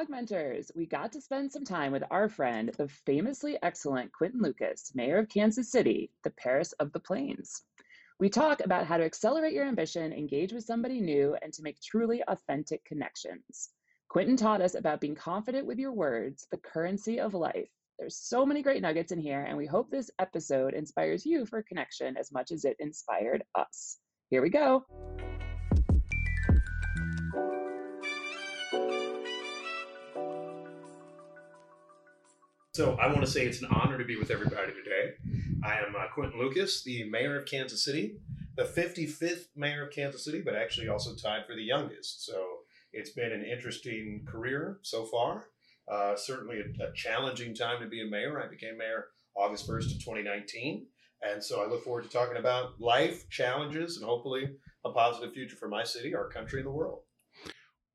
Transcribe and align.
Augmenters! 0.00 0.70
We 0.74 0.86
got 0.86 1.12
to 1.12 1.20
spend 1.20 1.52
some 1.52 1.64
time 1.64 1.92
with 1.92 2.04
our 2.10 2.30
friend, 2.30 2.70
the 2.78 2.88
famously 2.88 3.58
excellent 3.62 4.10
Quinton 4.12 4.40
Lucas, 4.40 4.92
mayor 4.94 5.18
of 5.18 5.28
Kansas 5.28 5.70
City, 5.70 6.10
the 6.24 6.30
Paris 6.30 6.72
of 6.80 6.90
the 6.92 7.00
Plains. 7.00 7.64
We 8.18 8.30
talk 8.30 8.62
about 8.64 8.86
how 8.86 8.96
to 8.96 9.04
accelerate 9.04 9.52
your 9.52 9.66
ambition, 9.66 10.14
engage 10.14 10.54
with 10.54 10.64
somebody 10.64 11.02
new, 11.02 11.36
and 11.42 11.52
to 11.52 11.62
make 11.62 11.82
truly 11.82 12.22
authentic 12.28 12.82
connections. 12.86 13.68
Quinton 14.08 14.38
taught 14.38 14.62
us 14.62 14.74
about 14.74 15.02
being 15.02 15.14
confident 15.14 15.66
with 15.66 15.78
your 15.78 15.92
words, 15.92 16.46
the 16.50 16.56
currency 16.56 17.20
of 17.20 17.34
life. 17.34 17.68
There's 17.98 18.16
so 18.16 18.46
many 18.46 18.62
great 18.62 18.80
nuggets 18.80 19.12
in 19.12 19.20
here, 19.20 19.42
and 19.42 19.58
we 19.58 19.66
hope 19.66 19.90
this 19.90 20.10
episode 20.18 20.72
inspires 20.72 21.26
you 21.26 21.44
for 21.44 21.62
connection 21.62 22.16
as 22.16 22.32
much 22.32 22.52
as 22.52 22.64
it 22.64 22.76
inspired 22.78 23.44
us. 23.54 23.98
Here 24.30 24.40
we 24.40 24.48
go. 24.48 24.86
So 32.80 32.96
I 32.98 33.08
want 33.08 33.20
to 33.20 33.26
say 33.26 33.44
it's 33.44 33.60
an 33.60 33.68
honor 33.70 33.98
to 33.98 34.06
be 34.06 34.16
with 34.16 34.30
everybody 34.30 34.72
today. 34.72 35.12
I 35.62 35.80
am 35.80 35.94
uh, 35.94 36.06
Quinton 36.14 36.40
Lucas, 36.40 36.82
the 36.82 37.04
mayor 37.10 37.38
of 37.38 37.44
Kansas 37.44 37.84
City, 37.84 38.16
the 38.56 38.62
55th 38.62 39.48
mayor 39.54 39.84
of 39.84 39.92
Kansas 39.92 40.24
City, 40.24 40.40
but 40.42 40.56
actually 40.56 40.88
also 40.88 41.14
tied 41.14 41.44
for 41.46 41.54
the 41.54 41.62
youngest. 41.62 42.24
So 42.24 42.42
it's 42.94 43.10
been 43.10 43.32
an 43.32 43.44
interesting 43.44 44.24
career 44.26 44.78
so 44.80 45.04
far. 45.04 45.48
Uh, 45.92 46.16
certainly 46.16 46.60
a, 46.60 46.84
a, 46.84 46.90
challenging 46.94 47.54
time 47.54 47.82
to 47.82 47.86
be 47.86 48.00
a 48.00 48.06
mayor. 48.06 48.42
I 48.42 48.48
became 48.48 48.78
mayor 48.78 49.08
August 49.36 49.68
1st 49.68 49.96
of 49.96 50.02
2019. 50.02 50.86
And 51.20 51.44
so 51.44 51.62
I 51.62 51.68
look 51.68 51.84
forward 51.84 52.04
to 52.04 52.08
talking 52.08 52.38
about 52.38 52.80
life, 52.80 53.28
challenges, 53.28 53.98
and 53.98 54.06
hopefully 54.06 54.52
a 54.86 54.90
positive 54.90 55.34
future 55.34 55.56
for 55.56 55.68
my 55.68 55.84
city, 55.84 56.14
our 56.14 56.30
country, 56.30 56.60
and 56.60 56.66
the 56.66 56.72
world. 56.72 57.00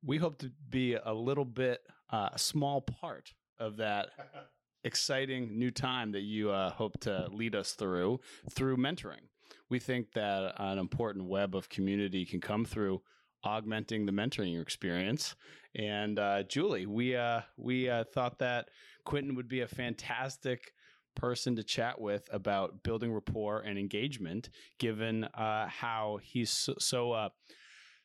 We 0.05 0.19
hope 0.19 0.37
to 0.41 0.51
be 0.69 0.93
a 0.93 1.11
little 1.11 1.43
bit, 1.43 1.81
uh, 2.11 2.29
a 2.33 2.37
small 2.37 2.81
part 2.81 3.33
of 3.57 3.77
that 3.77 4.09
exciting 4.85 5.57
new 5.57 5.71
time 5.71 6.11
that 6.13 6.21
you 6.21 6.51
uh, 6.51 6.69
hope 6.69 6.97
to 7.01 7.27
lead 7.31 7.55
us 7.55 7.73
through 7.73 8.19
through 8.51 8.77
mentoring. 8.77 9.27
We 9.69 9.79
think 9.79 10.13
that 10.13 10.53
an 10.57 10.77
important 10.77 11.25
web 11.27 11.55
of 11.55 11.67
community 11.69 12.25
can 12.25 12.39
come 12.39 12.63
through 12.65 13.01
augmenting 13.43 14.05
the 14.05 14.11
mentoring 14.11 14.61
experience. 14.61 15.35
And 15.75 16.19
uh, 16.19 16.43
Julie, 16.43 16.85
we 16.85 17.15
uh, 17.15 17.41
we 17.57 17.89
uh, 17.89 18.03
thought 18.13 18.39
that 18.39 18.69
Quinton 19.05 19.35
would 19.35 19.47
be 19.47 19.61
a 19.61 19.67
fantastic 19.67 20.71
person 21.15 21.55
to 21.55 21.63
chat 21.63 21.99
with 21.99 22.27
about 22.31 22.83
building 22.83 23.11
rapport 23.11 23.61
and 23.61 23.79
engagement, 23.79 24.49
given 24.79 25.23
uh, 25.23 25.67
how 25.67 26.19
he's 26.21 26.51
so 26.51 26.75
so, 26.79 27.11
uh, 27.11 27.29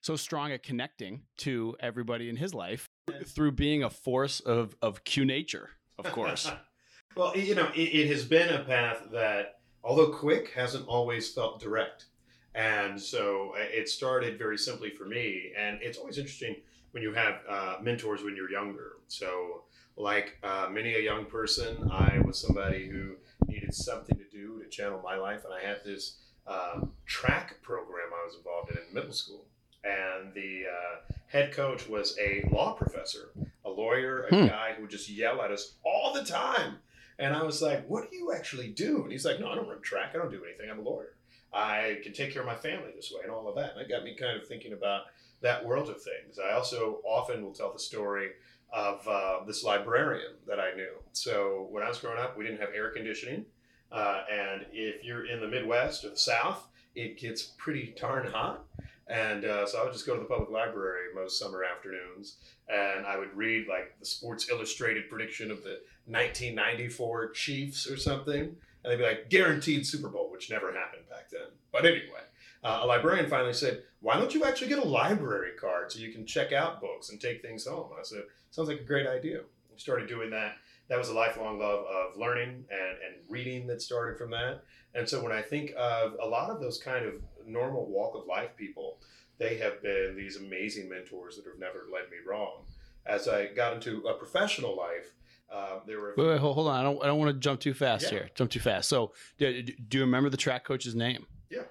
so 0.00 0.16
strong 0.16 0.52
at 0.52 0.62
connecting 0.62 1.22
to 1.38 1.76
everybody 1.80 2.28
in 2.28 2.36
his 2.36 2.54
life 2.54 2.88
through 3.26 3.52
being 3.52 3.82
a 3.82 3.90
force 3.90 4.40
of 4.40 4.74
of 4.80 5.04
Q 5.04 5.24
nature, 5.24 5.70
of 5.98 6.06
course. 6.06 6.50
Well, 7.16 7.36
you 7.36 7.54
know, 7.54 7.68
it, 7.74 7.80
it, 7.80 8.08
has 8.08 8.24
been 8.24 8.50
a 8.50 8.64
path 8.64 9.08
that, 9.12 9.58
although 9.82 10.10
quick, 10.10 10.52
hasn't 10.54 10.86
always 10.86 11.32
felt 11.32 11.60
direct. 11.60 12.06
And 12.54 13.00
so 13.00 13.52
uh, 13.56 13.62
it 13.62 13.88
started 13.88 14.38
very 14.38 14.56
simply 14.56 14.90
for 14.90 15.04
me. 15.04 15.52
And 15.58 15.78
it's 15.82 15.98
always 15.98 16.18
interesting 16.18 16.56
when 16.92 17.02
you 17.02 17.12
have 17.12 17.40
uh, 17.48 17.76
mentors 17.82 18.22
when 18.22 18.36
you're 18.36 18.50
younger. 18.50 18.92
So, 19.08 19.62
like 19.96 20.38
uh, 20.42 20.68
many 20.70 20.94
a 20.94 21.00
young 21.00 21.26
person, 21.26 21.90
I 21.90 22.20
was 22.24 22.38
somebody 22.38 22.88
who 22.88 23.16
needed 23.48 23.74
something 23.74 24.16
to 24.16 24.24
do 24.30 24.62
to 24.62 24.68
channel 24.68 25.00
my 25.02 25.16
life. 25.16 25.44
And 25.44 25.52
I 25.52 25.60
had 25.66 25.78
this 25.84 26.18
um, 26.46 26.92
track 27.06 27.60
program 27.60 28.08
I 28.12 28.24
was 28.24 28.36
involved 28.36 28.70
in 28.70 28.76
in 28.78 28.94
middle 28.94 29.12
school. 29.12 29.46
And 29.82 30.32
the 30.34 30.64
uh, 30.66 31.14
head 31.26 31.52
coach 31.52 31.88
was 31.88 32.16
a 32.20 32.48
law 32.52 32.74
professor, 32.74 33.30
a 33.64 33.70
lawyer, 33.70 34.24
a 34.24 34.34
hmm. 34.34 34.46
guy 34.46 34.74
who 34.76 34.82
would 34.82 34.90
just 34.90 35.08
yell 35.08 35.42
at 35.42 35.50
us 35.50 35.74
all 35.84 36.12
the 36.14 36.24
time 36.24 36.76
and 37.20 37.34
I 37.34 37.42
was 37.42 37.60
like, 37.60 37.86
what 37.86 38.10
do 38.10 38.16
you 38.16 38.32
actually 38.32 38.68
do? 38.68 39.02
And 39.02 39.12
he's 39.12 39.26
like, 39.26 39.38
no, 39.38 39.48
I 39.48 39.54
don't 39.54 39.68
run 39.68 39.82
track. 39.82 40.12
I 40.14 40.18
don't 40.18 40.30
do 40.30 40.42
anything. 40.44 40.70
I'm 40.70 40.78
a 40.78 40.82
lawyer. 40.82 41.14
I 41.52 41.98
can 42.02 42.12
take 42.12 42.32
care 42.32 42.42
of 42.42 42.46
my 42.46 42.54
family 42.54 42.90
this 42.96 43.12
way 43.14 43.20
and 43.22 43.30
all 43.30 43.46
of 43.46 43.56
that. 43.56 43.72
And 43.72 43.80
that 43.80 43.88
got 43.88 44.04
me 44.04 44.16
kind 44.18 44.40
of 44.40 44.48
thinking 44.48 44.72
about 44.72 45.02
that 45.42 45.64
world 45.64 45.90
of 45.90 45.96
things. 46.02 46.38
I 46.38 46.54
also 46.54 47.00
often 47.04 47.44
will 47.44 47.52
tell 47.52 47.72
the 47.72 47.78
story 47.78 48.30
of 48.72 49.06
uh, 49.06 49.44
this 49.46 49.62
librarian 49.62 50.32
that 50.46 50.58
I 50.58 50.74
knew. 50.74 50.92
So 51.12 51.68
when 51.70 51.82
I 51.82 51.88
was 51.88 51.98
growing 51.98 52.18
up, 52.18 52.38
we 52.38 52.44
didn't 52.44 52.60
have 52.60 52.70
air 52.74 52.90
conditioning. 52.90 53.44
Uh, 53.92 54.22
and 54.32 54.66
if 54.72 55.04
you're 55.04 55.26
in 55.26 55.40
the 55.40 55.48
Midwest 55.48 56.04
or 56.04 56.10
the 56.10 56.16
South, 56.16 56.68
it 56.94 57.18
gets 57.18 57.42
pretty 57.42 57.94
darn 58.00 58.30
hot. 58.30 58.64
And 59.08 59.44
uh, 59.44 59.66
so 59.66 59.80
I 59.80 59.84
would 59.84 59.92
just 59.92 60.06
go 60.06 60.14
to 60.14 60.20
the 60.20 60.28
public 60.28 60.50
library 60.50 61.08
most 61.14 61.38
summer 61.38 61.64
afternoons 61.64 62.36
and 62.68 63.04
I 63.04 63.18
would 63.18 63.36
read 63.36 63.66
like 63.66 63.98
the 63.98 64.06
Sports 64.06 64.48
Illustrated 64.48 65.10
prediction 65.10 65.50
of 65.50 65.64
the 65.64 65.80
1994 66.10 67.30
Chiefs 67.30 67.88
or 67.88 67.96
something. 67.96 68.56
And 68.82 68.90
they'd 68.92 68.96
be 68.96 69.02
like, 69.02 69.30
guaranteed 69.30 69.86
Super 69.86 70.08
Bowl, 70.08 70.30
which 70.30 70.50
never 70.50 70.72
happened 70.72 71.08
back 71.08 71.30
then. 71.30 71.48
But 71.72 71.84
anyway, 71.84 72.22
uh, 72.64 72.80
a 72.82 72.86
librarian 72.86 73.28
finally 73.28 73.52
said, 73.52 73.82
why 74.00 74.16
don't 74.16 74.34
you 74.34 74.44
actually 74.44 74.68
get 74.68 74.78
a 74.78 74.88
library 74.88 75.52
card 75.60 75.92
so 75.92 75.98
you 75.98 76.12
can 76.12 76.26
check 76.26 76.52
out 76.52 76.80
books 76.80 77.10
and 77.10 77.20
take 77.20 77.42
things 77.42 77.66
home? 77.66 77.90
I 77.98 78.02
said, 78.02 78.22
sounds 78.50 78.68
like 78.68 78.80
a 78.80 78.84
great 78.84 79.06
idea. 79.06 79.40
We 79.70 79.78
started 79.78 80.08
doing 80.08 80.30
that. 80.30 80.56
That 80.88 80.98
was 80.98 81.08
a 81.08 81.14
lifelong 81.14 81.58
love 81.58 81.84
of 81.86 82.18
learning 82.18 82.64
and, 82.70 82.96
and 83.06 83.14
reading 83.28 83.66
that 83.68 83.80
started 83.82 84.18
from 84.18 84.30
that. 84.30 84.64
And 84.94 85.08
so 85.08 85.22
when 85.22 85.32
I 85.32 85.42
think 85.42 85.72
of 85.78 86.16
a 86.20 86.26
lot 86.26 86.50
of 86.50 86.60
those 86.60 86.78
kind 86.78 87.04
of 87.04 87.14
normal 87.46 87.86
walk 87.86 88.16
of 88.16 88.26
life 88.26 88.56
people, 88.56 88.98
they 89.38 89.56
have 89.58 89.82
been 89.82 90.16
these 90.16 90.36
amazing 90.36 90.88
mentors 90.88 91.36
that 91.36 91.46
have 91.46 91.58
never 91.58 91.86
led 91.92 92.10
me 92.10 92.16
wrong. 92.26 92.64
As 93.06 93.28
I 93.28 93.46
got 93.46 93.72
into 93.72 94.06
a 94.06 94.14
professional 94.14 94.76
life, 94.76 95.14
uh, 95.52 95.80
there 95.86 96.00
were. 96.00 96.14
Wait, 96.16 96.26
wait, 96.26 96.40
hold 96.40 96.68
on. 96.68 96.80
I 96.80 96.82
don't. 96.82 97.02
I 97.02 97.06
don't 97.06 97.18
want 97.18 97.32
to 97.34 97.38
jump 97.38 97.60
too 97.60 97.74
fast 97.74 98.04
yeah. 98.04 98.10
here. 98.10 98.30
Jump 98.34 98.50
too 98.50 98.60
fast. 98.60 98.88
So, 98.88 99.12
do, 99.38 99.62
do 99.62 99.98
you 99.98 100.04
remember 100.04 100.30
the 100.30 100.36
track 100.36 100.64
coach's 100.64 100.94
name? 100.94 101.26
Yeah, 101.50 101.62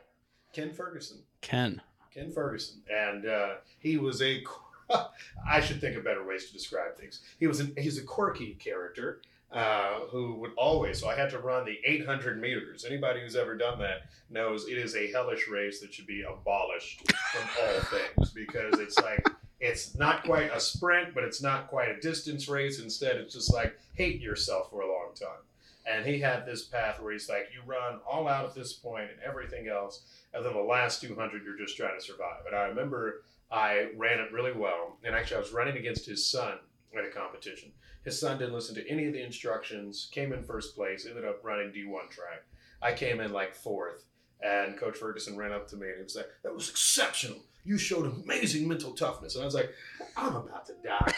Ken 0.53 0.73
Ferguson. 0.73 1.19
Ken. 1.41 1.81
Ken 2.13 2.31
Ferguson, 2.31 2.81
and 2.89 3.25
uh, 3.25 3.49
he 3.79 3.97
was 3.97 4.21
a. 4.21 4.43
I 5.47 5.61
should 5.61 5.79
think 5.79 5.95
of 5.95 6.03
better 6.03 6.25
ways 6.25 6.47
to 6.47 6.53
describe 6.53 6.97
things. 6.97 7.21
He 7.39 7.47
was 7.47 7.59
an, 7.59 7.73
he's 7.77 7.99
a 7.99 8.03
quirky 8.03 8.55
character 8.55 9.21
uh, 9.51 10.01
who 10.11 10.35
would 10.35 10.51
always, 10.57 10.99
so 10.99 11.09
I 11.09 11.15
had 11.15 11.29
to 11.31 11.39
run 11.39 11.65
the 11.65 11.77
800 11.83 12.39
meters. 12.39 12.85
Anybody 12.85 13.21
who's 13.21 13.35
ever 13.35 13.55
done 13.55 13.79
that 13.79 14.03
knows 14.29 14.67
it 14.67 14.77
is 14.77 14.95
a 14.95 15.11
hellish 15.11 15.47
race 15.47 15.79
that 15.81 15.93
should 15.93 16.05
be 16.05 16.23
abolished 16.23 17.01
from 17.11 17.49
all 17.63 17.79
things 18.15 18.29
because 18.31 18.79
it's 18.79 18.97
like, 18.99 19.27
it's 19.59 19.95
not 19.95 20.23
quite 20.23 20.55
a 20.55 20.59
sprint, 20.59 21.13
but 21.13 21.23
it's 21.23 21.41
not 21.41 21.67
quite 21.67 21.89
a 21.89 21.99
distance 21.99 22.47
race. 22.47 22.79
Instead, 22.79 23.17
it's 23.17 23.33
just 23.33 23.53
like 23.53 23.77
hate 23.93 24.21
yourself 24.21 24.69
for 24.69 24.81
a 24.81 24.87
long 24.87 25.09
time. 25.19 25.43
And 25.85 26.05
he 26.05 26.19
had 26.19 26.45
this 26.45 26.65
path 26.65 27.01
where 27.01 27.11
he's 27.11 27.29
like, 27.29 27.49
you 27.53 27.61
run 27.65 27.99
all 28.09 28.27
out 28.27 28.45
at 28.45 28.53
this 28.53 28.73
point 28.73 29.09
and 29.11 29.19
everything 29.25 29.67
else. 29.67 30.03
And 30.33 30.45
then 30.45 30.53
the 30.53 30.59
last 30.59 31.01
200, 31.01 31.43
you're 31.43 31.57
just 31.57 31.75
trying 31.75 31.97
to 31.97 32.05
survive. 32.05 32.45
And 32.45 32.55
I 32.55 32.63
remember 32.63 33.23
I 33.51 33.89
ran 33.97 34.19
it 34.19 34.31
really 34.31 34.51
well. 34.51 34.97
And 35.03 35.15
actually, 35.15 35.37
I 35.37 35.41
was 35.41 35.51
running 35.51 35.77
against 35.77 36.05
his 36.05 36.25
son 36.25 36.59
at 36.97 37.05
a 37.05 37.09
competition. 37.09 37.71
His 38.03 38.19
son 38.19 38.37
didn't 38.37 38.53
listen 38.53 38.75
to 38.75 38.87
any 38.89 39.07
of 39.07 39.13
the 39.13 39.23
instructions, 39.23 40.09
came 40.11 40.31
in 40.31 40.43
first 40.43 40.75
place, 40.75 41.05
ended 41.07 41.25
up 41.25 41.43
running 41.43 41.71
D1 41.71 42.09
track. 42.09 42.43
I 42.81 42.93
came 42.93 43.19
in 43.19 43.33
like 43.33 43.55
fourth, 43.55 44.05
and 44.41 44.77
Coach 44.77 44.97
Ferguson 44.97 45.35
ran 45.35 45.51
up 45.51 45.67
to 45.69 45.75
me 45.75 45.87
and 45.87 45.97
he 45.97 46.03
was 46.03 46.15
like, 46.15 46.29
That 46.43 46.53
was 46.53 46.69
exceptional. 46.69 47.39
You 47.69 47.77
showed 47.77 48.07
amazing 48.07 48.67
mental 48.67 48.93
toughness. 48.93 49.35
And 49.35 49.43
I 49.43 49.45
was 49.45 49.53
like, 49.53 49.69
I'm 50.17 50.35
about 50.35 50.65
to 50.65 50.73
die. 50.83 51.13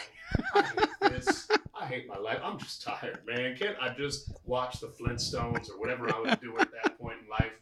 I 0.54 0.60
hate 0.62 1.10
this. 1.10 1.48
I 1.74 1.86
hate 1.86 2.06
my 2.06 2.18
life. 2.18 2.40
I'm 2.44 2.58
just 2.58 2.82
tired, 2.82 3.20
man. 3.26 3.56
Can't 3.56 3.74
I 3.80 3.94
just 3.94 4.30
watch 4.44 4.78
the 4.78 4.88
Flintstones 4.88 5.70
or 5.70 5.80
whatever 5.80 6.14
I 6.14 6.20
was 6.20 6.36
doing 6.42 6.60
at 6.60 6.68
that 6.82 6.98
point 6.98 7.16
in 7.22 7.28
life? 7.30 7.52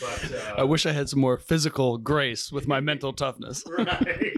But 0.00 0.32
uh, 0.32 0.54
I 0.56 0.62
wish 0.62 0.86
I 0.86 0.92
had 0.92 1.08
some 1.08 1.18
more 1.18 1.36
physical 1.36 1.98
grace 1.98 2.52
with 2.52 2.68
my 2.68 2.78
mental 2.78 3.12
toughness. 3.12 3.64
right. 3.76 4.36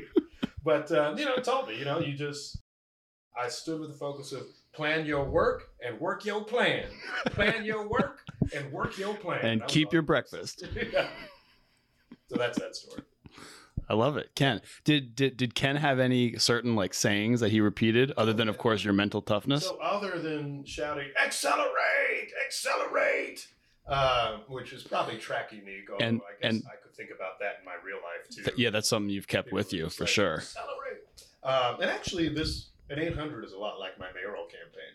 But 0.65 0.91
uh, 0.91 1.15
you 1.19 1.27
know, 1.27 1.35
it 1.35 1.45
told 1.45 1.69
me, 1.69 1.79
you 1.79 1.85
know, 1.85 1.99
you 1.99 2.15
just 2.15 2.59
I 3.39 3.49
stood 3.49 3.81
with 3.81 3.91
the 3.91 3.99
focus 3.99 4.33
of 4.33 4.47
plan 4.73 5.05
your 5.05 5.25
work 5.25 5.73
and 5.87 6.01
work 6.01 6.25
your 6.25 6.43
plan. 6.43 6.87
Plan 7.27 7.67
your 7.67 7.87
work 7.87 8.21
and 8.57 8.73
work 8.73 8.97
your 8.97 9.13
plan. 9.13 9.45
And 9.45 9.67
keep 9.67 9.93
your 9.93 10.01
breakfast. 10.01 10.65
yeah. 10.91 11.09
So 12.29 12.39
that's 12.39 12.59
that 12.59 12.75
story. 12.75 13.03
I 13.91 13.95
love 13.95 14.17
it. 14.17 14.31
Ken, 14.37 14.61
did, 14.85 15.17
did 15.17 15.37
did 15.37 15.57
Ken 15.57 15.75
have 15.75 15.99
any 15.99 16.39
certain 16.39 16.77
like 16.77 16.95
sayings 16.95 17.41
that 17.41 17.51
he 17.51 17.61
repeated 17.61 18.13
other 18.17 18.33
than 18.33 18.49
of 18.49 18.57
course 18.57 18.85
your 18.85 18.93
mental 18.93 19.21
toughness? 19.21 19.65
So 19.65 19.79
other 19.79 20.21
than 20.21 20.65
shouting 20.65 21.09
accelerate, 21.21 22.31
accelerate, 22.47 23.49
uh, 23.89 24.39
which 24.47 24.73
is 24.73 24.85
probably 24.85 25.19
track 25.19 25.51
unique. 25.51 25.89
and, 25.99 26.21
I 26.21 26.41
guess 26.41 26.51
and, 26.53 26.63
I 26.69 26.77
could 26.81 26.95
think 26.95 27.11
about 27.13 27.41
that 27.41 27.57
in 27.59 27.65
my 27.65 27.75
real 27.85 27.97
life 27.97 28.31
too. 28.31 28.45
Th- 28.45 28.57
yeah, 28.57 28.71
that's 28.71 28.89
something 28.89 29.11
you've 29.11 29.27
kept 29.27 29.51
with 29.51 29.73
you 29.73 29.89
for 29.89 30.07
sure. 30.07 30.37
Accelerate. 30.37 31.25
Um, 31.43 31.81
and 31.81 31.91
actually, 31.91 32.29
this 32.29 32.69
an 32.91 33.01
800 33.01 33.45
is 33.45 33.55
a 33.55 33.59
lot 33.59 33.81
like 33.81 33.99
my 33.99 34.13
mayoral 34.15 34.45
campaign. 34.45 34.95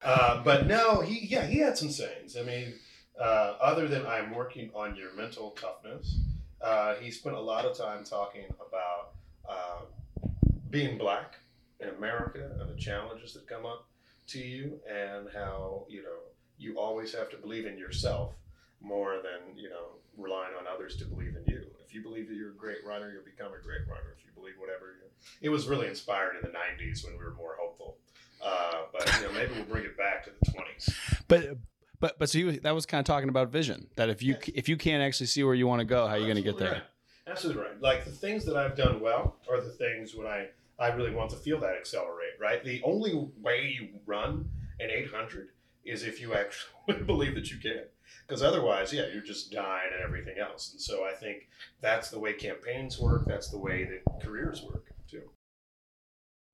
Uh, 0.00 0.42
but 0.42 0.66
no, 0.66 1.02
he 1.02 1.26
yeah 1.26 1.44
he 1.44 1.58
had 1.58 1.76
some 1.76 1.90
sayings. 1.90 2.38
I 2.38 2.42
mean, 2.42 2.72
uh, 3.20 3.56
other 3.60 3.86
than 3.86 4.06
I'm 4.06 4.34
working 4.34 4.70
on 4.74 4.96
your 4.96 5.12
mental 5.14 5.50
toughness, 5.50 6.16
uh, 6.62 6.94
he 6.96 7.10
spent 7.10 7.36
a 7.36 7.40
lot 7.40 7.64
of 7.64 7.76
time 7.76 8.04
talking 8.04 8.44
about 8.54 9.12
uh, 9.48 10.28
being 10.70 10.98
black 10.98 11.36
in 11.80 11.88
America 11.88 12.50
and 12.60 12.70
the 12.70 12.80
challenges 12.80 13.32
that 13.34 13.46
come 13.46 13.64
up 13.64 13.86
to 14.28 14.38
you, 14.38 14.78
and 14.88 15.28
how 15.34 15.86
you 15.88 16.02
know 16.02 16.18
you 16.58 16.78
always 16.78 17.14
have 17.14 17.30
to 17.30 17.36
believe 17.36 17.66
in 17.66 17.78
yourself 17.78 18.34
more 18.80 19.16
than 19.16 19.56
you 19.56 19.68
know 19.68 19.96
relying 20.16 20.54
on 20.58 20.66
others 20.72 20.96
to 20.96 21.04
believe 21.04 21.34
in 21.36 21.44
you. 21.52 21.62
If 21.84 21.94
you 21.94 22.02
believe 22.02 22.28
that 22.28 22.34
you're 22.34 22.50
a 22.50 22.56
great 22.56 22.84
runner, 22.84 23.10
you'll 23.10 23.24
become 23.24 23.52
a 23.52 23.62
great 23.62 23.88
runner. 23.88 24.14
If 24.16 24.24
you 24.24 24.30
believe 24.34 24.54
whatever, 24.58 24.96
you, 25.00 25.08
it 25.40 25.48
was 25.48 25.66
really 25.66 25.88
inspired 25.88 26.36
in 26.36 26.42
the 26.42 26.56
'90s 26.56 27.04
when 27.04 27.14
we 27.14 27.24
were 27.24 27.34
more 27.34 27.56
hopeful. 27.58 27.96
Uh, 28.42 28.82
but 28.92 29.06
you 29.16 29.26
know, 29.26 29.32
maybe 29.32 29.52
we'll 29.54 29.64
bring 29.64 29.84
it 29.84 29.96
back 29.96 30.24
to 30.24 30.30
the 30.30 30.50
20s. 30.50 30.94
But 31.28 31.58
but 32.00 32.18
but 32.18 32.30
so 32.30 32.38
you, 32.38 32.52
that 32.60 32.74
was 32.74 32.86
kind 32.86 32.98
of 32.98 33.06
talking 33.06 33.28
about 33.28 33.50
vision. 33.50 33.88
That 33.96 34.08
if 34.08 34.22
you 34.22 34.36
if 34.54 34.68
you 34.68 34.76
can't 34.76 35.02
actually 35.02 35.26
see 35.26 35.44
where 35.44 35.54
you 35.54 35.66
want 35.66 35.80
to 35.80 35.84
go, 35.84 36.06
how 36.06 36.14
are 36.14 36.18
you 36.18 36.24
going 36.24 36.36
to 36.36 36.42
get 36.42 36.58
there? 36.58 36.72
Right. 36.72 36.82
Absolutely 37.26 37.62
right. 37.62 37.80
Like 37.80 38.04
the 38.04 38.10
things 38.10 38.44
that 38.46 38.56
I've 38.56 38.76
done 38.76 39.00
well 39.00 39.36
are 39.48 39.60
the 39.60 39.70
things 39.70 40.14
when 40.14 40.26
I 40.26 40.48
I 40.78 40.88
really 40.88 41.12
want 41.12 41.30
to 41.30 41.36
feel 41.36 41.60
that 41.60 41.76
accelerate. 41.76 42.32
Right. 42.40 42.64
The 42.64 42.82
only 42.82 43.28
way 43.40 43.76
you 43.78 43.88
run 44.06 44.48
an 44.80 44.90
800 44.90 45.50
is 45.84 46.02
if 46.02 46.20
you 46.20 46.34
actually 46.34 47.02
believe 47.06 47.34
that 47.34 47.50
you 47.50 47.58
can. 47.58 47.84
Because 48.26 48.42
otherwise, 48.42 48.92
yeah, 48.92 49.06
you're 49.12 49.22
just 49.22 49.52
dying 49.52 49.90
and 49.92 50.02
everything 50.02 50.38
else. 50.38 50.72
And 50.72 50.80
so 50.80 51.04
I 51.04 51.12
think 51.12 51.48
that's 51.80 52.10
the 52.10 52.18
way 52.18 52.32
campaigns 52.32 52.98
work. 52.98 53.24
That's 53.26 53.50
the 53.50 53.58
way 53.58 53.84
that 53.84 54.22
careers 54.22 54.62
work 54.62 54.86
too. 55.08 55.22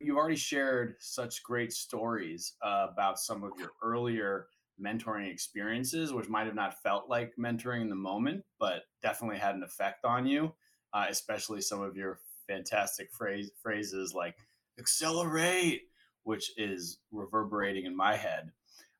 You've 0.00 0.16
already 0.16 0.36
shared 0.36 0.96
such 0.98 1.42
great 1.42 1.72
stories 1.72 2.54
uh, 2.62 2.88
about 2.92 3.18
some 3.18 3.42
of 3.42 3.52
your 3.58 3.70
earlier 3.82 4.48
mentoring 4.80 5.30
experiences, 5.30 6.12
which 6.12 6.28
might 6.28 6.46
have 6.46 6.54
not 6.54 6.82
felt 6.82 7.08
like 7.08 7.32
mentoring 7.38 7.82
in 7.82 7.88
the 7.88 7.94
moment, 7.94 8.44
but 8.58 8.82
definitely 9.02 9.38
had 9.38 9.54
an 9.54 9.62
effect 9.62 10.04
on 10.04 10.26
you, 10.26 10.52
uh, 10.92 11.06
especially 11.08 11.60
some 11.60 11.80
of 11.80 11.96
your 11.96 12.18
fantastic 12.46 13.10
phrase, 13.12 13.50
phrases 13.62 14.14
like 14.14 14.36
accelerate, 14.78 15.82
which 16.24 16.52
is 16.56 16.98
reverberating 17.12 17.86
in 17.86 17.96
my 17.96 18.16
head. 18.16 18.50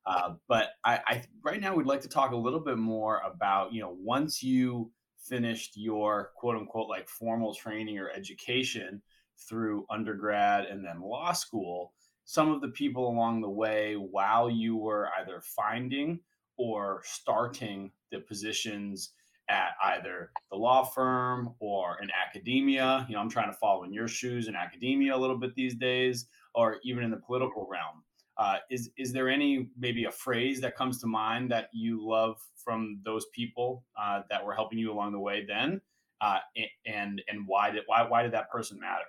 Uh, 0.05 0.35
but 0.47 0.69
I, 0.85 0.99
I 1.05 1.23
right 1.43 1.59
now 1.59 1.75
we'd 1.75 1.85
like 1.85 2.01
to 2.01 2.07
talk 2.07 2.31
a 2.31 2.37
little 2.37 2.61
bit 2.61 2.77
more 2.77 3.21
about, 3.25 3.73
you 3.73 3.81
know, 3.81 3.95
once 3.99 4.41
you 4.41 4.91
finished 5.19 5.75
your 5.75 6.31
quote 6.37 6.55
unquote 6.55 6.87
like 6.87 7.09
formal 7.09 7.53
training 7.53 7.99
or 7.99 8.09
education 8.09 9.01
through 9.49 9.85
undergrad 9.89 10.65
and 10.65 10.83
then 10.83 11.01
law 11.01 11.33
school, 11.33 11.93
some 12.27 12.51
of 12.51 12.59
the 12.59 12.67
people 12.67 13.07
along 13.07 13.39
the 13.39 13.49
way 13.49 13.95
while 13.95 14.49
you 14.49 14.75
were 14.75 15.07
either 15.17 15.41
finding 15.41 16.19
or 16.57 17.01
starting 17.05 17.89
the 18.11 18.19
positions 18.19 19.11
at 19.49 19.69
either 19.81 20.31
the 20.51 20.57
law 20.57 20.83
firm 20.83 21.55
or 21.61 21.97
in 22.01 22.09
academia. 22.27 23.05
You 23.07 23.15
know, 23.15 23.21
I'm 23.21 23.29
trying 23.29 23.49
to 23.49 23.57
follow 23.57 23.85
in 23.85 23.93
your 23.93 24.09
shoes 24.09 24.49
in 24.49 24.57
academia 24.57 25.15
a 25.15 25.17
little 25.17 25.37
bit 25.37 25.55
these 25.55 25.75
days, 25.75 26.25
or 26.53 26.79
even 26.83 27.01
in 27.01 27.11
the 27.11 27.17
political 27.17 27.65
realm. 27.71 28.03
Uh, 28.35 28.57
is 28.69 28.91
is 28.97 29.13
there 29.13 29.29
any 29.29 29.69
maybe 29.79 30.03
a 30.03 30.11
phrase 30.11 30.59
that 30.59 30.75
comes 30.75 30.99
to 30.99 31.07
mind 31.07 31.49
that 31.49 31.69
you 31.71 32.05
love 32.05 32.35
from 32.57 32.99
those 33.05 33.25
people 33.33 33.85
uh, 33.97 34.19
that 34.29 34.45
were 34.45 34.53
helping 34.53 34.77
you 34.77 34.91
along 34.91 35.13
the 35.13 35.19
way 35.19 35.45
then, 35.47 35.79
uh, 36.19 36.39
and 36.85 37.21
and 37.29 37.47
why 37.47 37.71
did 37.71 37.83
why 37.85 38.03
why 38.03 38.21
did 38.21 38.33
that 38.33 38.51
person 38.51 38.77
matter? 38.81 39.05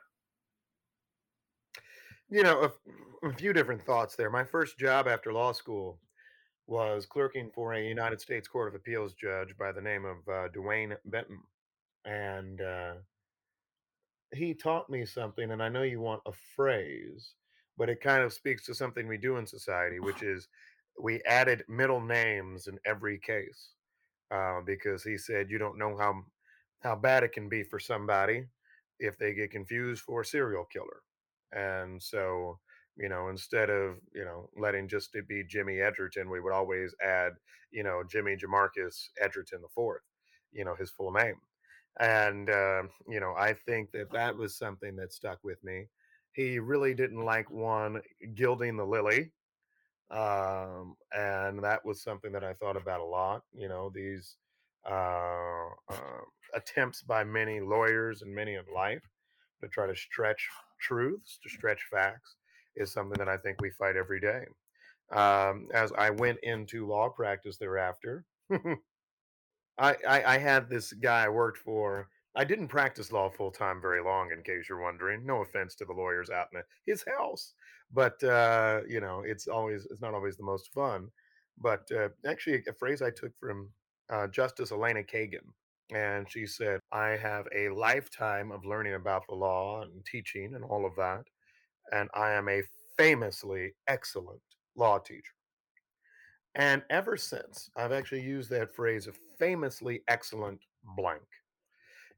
You 2.30 2.42
know, 2.42 2.70
a, 3.22 3.26
a 3.28 3.32
few 3.32 3.52
different 3.52 3.82
thoughts 3.82 4.14
there. 4.14 4.30
My 4.30 4.44
first 4.44 4.78
job 4.78 5.08
after 5.08 5.32
law 5.32 5.52
school 5.52 5.98
was 6.66 7.06
clerking 7.06 7.50
for 7.54 7.72
a 7.72 7.82
United 7.82 8.20
States 8.20 8.46
Court 8.46 8.68
of 8.68 8.74
Appeals 8.74 9.14
judge 9.14 9.56
by 9.56 9.72
the 9.72 9.80
name 9.80 10.04
of 10.04 10.16
uh, 10.28 10.48
Duane 10.48 10.94
Benton. 11.06 11.38
And 12.04 12.60
uh, 12.60 12.94
he 14.34 14.52
taught 14.52 14.90
me 14.90 15.06
something, 15.06 15.50
and 15.50 15.62
I 15.62 15.70
know 15.70 15.82
you 15.82 16.00
want 16.00 16.20
a 16.26 16.32
phrase, 16.54 17.32
but 17.78 17.88
it 17.88 18.02
kind 18.02 18.22
of 18.22 18.32
speaks 18.32 18.66
to 18.66 18.74
something 18.74 19.08
we 19.08 19.16
do 19.16 19.38
in 19.38 19.46
society, 19.46 19.98
which 19.98 20.22
is 20.22 20.48
we 21.00 21.22
added 21.22 21.64
middle 21.68 22.00
names 22.00 22.66
in 22.66 22.78
every 22.84 23.18
case 23.18 23.70
uh, 24.30 24.60
because 24.66 25.02
he 25.02 25.16
said 25.16 25.50
you 25.50 25.58
don't 25.58 25.78
know 25.78 25.96
how 25.96 26.22
how 26.80 26.94
bad 26.94 27.22
it 27.22 27.32
can 27.32 27.48
be 27.48 27.62
for 27.62 27.78
somebody 27.78 28.44
if 29.00 29.16
they 29.18 29.32
get 29.32 29.50
confused 29.50 30.02
for 30.02 30.20
a 30.20 30.24
serial 30.24 30.64
killer 30.64 31.02
and 31.52 32.02
so, 32.02 32.58
you 32.96 33.08
know, 33.08 33.28
instead 33.28 33.70
of, 33.70 33.96
you 34.14 34.24
know, 34.24 34.48
letting 34.56 34.88
just 34.88 35.14
it 35.14 35.28
be 35.28 35.44
Jimmy 35.44 35.80
Edgerton, 35.80 36.30
we 36.30 36.40
would 36.40 36.52
always 36.52 36.94
add, 37.04 37.32
you 37.70 37.82
know, 37.82 38.02
Jimmy 38.08 38.36
Jamarcus 38.36 39.08
Edgerton 39.20 39.60
the 39.62 39.68
fourth, 39.74 40.02
you 40.52 40.64
know, 40.64 40.74
his 40.74 40.90
full 40.90 41.12
name. 41.12 41.36
And, 42.00 42.50
uh, 42.50 42.82
you 43.08 43.20
know, 43.20 43.34
I 43.36 43.52
think 43.54 43.90
that 43.92 44.12
that 44.12 44.36
was 44.36 44.56
something 44.56 44.96
that 44.96 45.12
stuck 45.12 45.38
with 45.42 45.62
me. 45.64 45.88
He 46.32 46.58
really 46.58 46.94
didn't 46.94 47.24
like 47.24 47.50
one 47.50 48.00
gilding 48.34 48.76
the 48.76 48.84
lily. 48.84 49.32
Um, 50.10 50.96
and 51.12 51.62
that 51.62 51.84
was 51.84 52.02
something 52.02 52.32
that 52.32 52.44
I 52.44 52.54
thought 52.54 52.76
about 52.76 53.00
a 53.00 53.04
lot. 53.04 53.42
You 53.52 53.68
know, 53.68 53.90
these 53.94 54.36
uh, 54.88 55.68
uh, 55.90 56.20
attempts 56.54 57.02
by 57.02 57.24
many 57.24 57.60
lawyers 57.60 58.22
and 58.22 58.34
many 58.34 58.54
in 58.54 58.64
life 58.74 59.02
to 59.60 59.68
try 59.68 59.86
to 59.86 59.96
stretch 59.96 60.48
truths, 60.80 61.38
to 61.42 61.48
stretch 61.48 61.86
facts, 61.90 62.36
is 62.76 62.92
something 62.92 63.18
that 63.18 63.28
I 63.28 63.36
think 63.36 63.60
we 63.60 63.70
fight 63.70 63.96
every 63.96 64.20
day. 64.20 64.44
Um, 65.10 65.68
as 65.72 65.92
I 65.96 66.10
went 66.10 66.38
into 66.42 66.86
law 66.86 67.08
practice 67.08 67.56
thereafter, 67.56 68.24
I, 69.78 69.96
I, 70.06 70.24
I 70.34 70.38
had 70.38 70.68
this 70.68 70.92
guy 70.92 71.24
I 71.24 71.28
worked 71.28 71.58
for. 71.58 72.08
I 72.34 72.44
didn't 72.44 72.68
practice 72.68 73.10
law 73.10 73.30
full 73.30 73.50
time 73.50 73.80
very 73.80 74.02
long, 74.02 74.30
in 74.32 74.42
case 74.42 74.68
you're 74.68 74.82
wondering. 74.82 75.24
No 75.24 75.42
offense 75.42 75.74
to 75.76 75.84
the 75.84 75.92
lawyers 75.92 76.30
out 76.30 76.48
in 76.52 76.62
his 76.86 77.04
house, 77.18 77.54
but 77.92 78.22
uh, 78.22 78.80
you 78.88 79.00
know, 79.00 79.22
it's 79.24 79.48
always 79.48 79.86
it's 79.90 80.02
not 80.02 80.14
always 80.14 80.36
the 80.36 80.44
most 80.44 80.72
fun. 80.72 81.08
But 81.60 81.90
uh, 81.90 82.10
actually, 82.26 82.62
a 82.68 82.72
phrase 82.72 83.02
I 83.02 83.10
took 83.10 83.36
from 83.38 83.70
uh, 84.10 84.28
Justice 84.28 84.72
Elena 84.72 85.02
Kagan, 85.02 85.46
and 85.90 86.30
she 86.30 86.46
said, 86.46 86.80
I 86.92 87.10
have 87.10 87.46
a 87.54 87.70
lifetime 87.70 88.52
of 88.52 88.64
learning 88.64 88.94
about 88.94 89.22
the 89.28 89.34
law 89.34 89.82
and 89.82 90.04
teaching 90.04 90.54
and 90.54 90.64
all 90.64 90.84
of 90.84 90.94
that. 90.96 91.24
And 91.92 92.08
I 92.14 92.32
am 92.32 92.48
a 92.48 92.62
famously 92.96 93.72
excellent 93.86 94.40
law 94.76 94.98
teacher. 94.98 95.32
And 96.54 96.82
ever 96.90 97.16
since, 97.16 97.70
I've 97.76 97.92
actually 97.92 98.22
used 98.22 98.50
that 98.50 98.74
phrase, 98.74 99.06
a 99.06 99.12
famously 99.38 100.02
excellent 100.08 100.60
blank, 100.96 101.22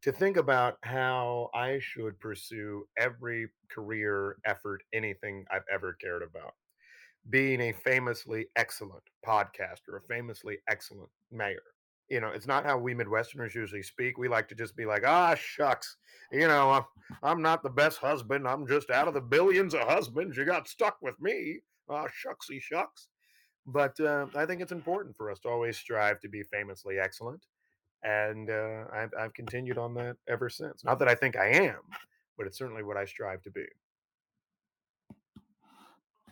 to 0.03 0.11
think 0.11 0.37
about 0.37 0.79
how 0.83 1.51
I 1.55 1.79
should 1.79 2.19
pursue 2.19 2.87
every 2.99 3.49
career 3.71 4.39
effort, 4.47 4.83
anything 4.95 5.45
I've 5.53 5.67
ever 5.71 5.93
cared 6.01 6.23
about. 6.23 6.55
Being 7.29 7.61
a 7.61 7.73
famously 7.73 8.47
excellent 8.57 9.03
podcaster, 9.27 9.99
a 9.99 10.01
famously 10.09 10.59
excellent 10.69 11.11
mayor, 11.31 11.63
you 12.11 12.21
know, 12.21 12.29
it's 12.29 12.47
not 12.47 12.67
how 12.67 12.77
we 12.77 12.95
Midwesterners 12.95 13.55
usually 13.55 13.83
speak. 13.83 14.19
We 14.19 14.29
like 14.29 14.49
to 14.49 14.55
just 14.55 14.77
be 14.77 14.85
like, 14.85 15.05
ah, 15.07 15.35
shucks, 15.37 15.97
you 16.33 16.47
know, 16.49 16.85
I'm, 17.23 17.41
not 17.41 17.63
the 17.63 17.71
best 17.71 17.99
husband. 17.99 18.47
I'm 18.47 18.67
just 18.67 18.91
out 18.91 19.09
of 19.09 19.15
the 19.15 19.21
billions 19.21 19.75
of 19.75 19.83
husbands. 19.83 20.37
You 20.37 20.45
got 20.45 20.69
stuck 20.69 20.97
with 21.01 21.21
me. 21.21 21.61
Ah, 21.89 22.07
shucksy 22.07 22.61
shucks. 22.61 23.09
But 23.67 23.99
uh, 24.01 24.27
I 24.35 24.45
think 24.47 24.61
it's 24.61 24.73
important 24.73 25.17
for 25.17 25.31
us 25.31 25.39
to 25.41 25.49
always 25.49 25.77
strive 25.77 26.21
to 26.21 26.29
be 26.29 26.43
famously 26.43 26.99
excellent. 26.99 27.47
And 28.03 28.51
uh, 28.51 28.85
I've, 28.93 29.13
I've 29.19 29.35
continued 29.35 29.79
on 29.79 29.95
that 29.95 30.17
ever 30.29 30.49
since. 30.49 30.85
Not 30.85 30.99
that 30.99 31.09
I 31.09 31.15
think 31.15 31.37
I 31.37 31.49
am, 31.49 31.81
but 32.37 32.47
it's 32.47 32.59
certainly 32.59 32.83
what 32.83 32.97
I 32.97 33.05
strive 33.05 33.43
to 33.43 33.51
be. 33.51 33.67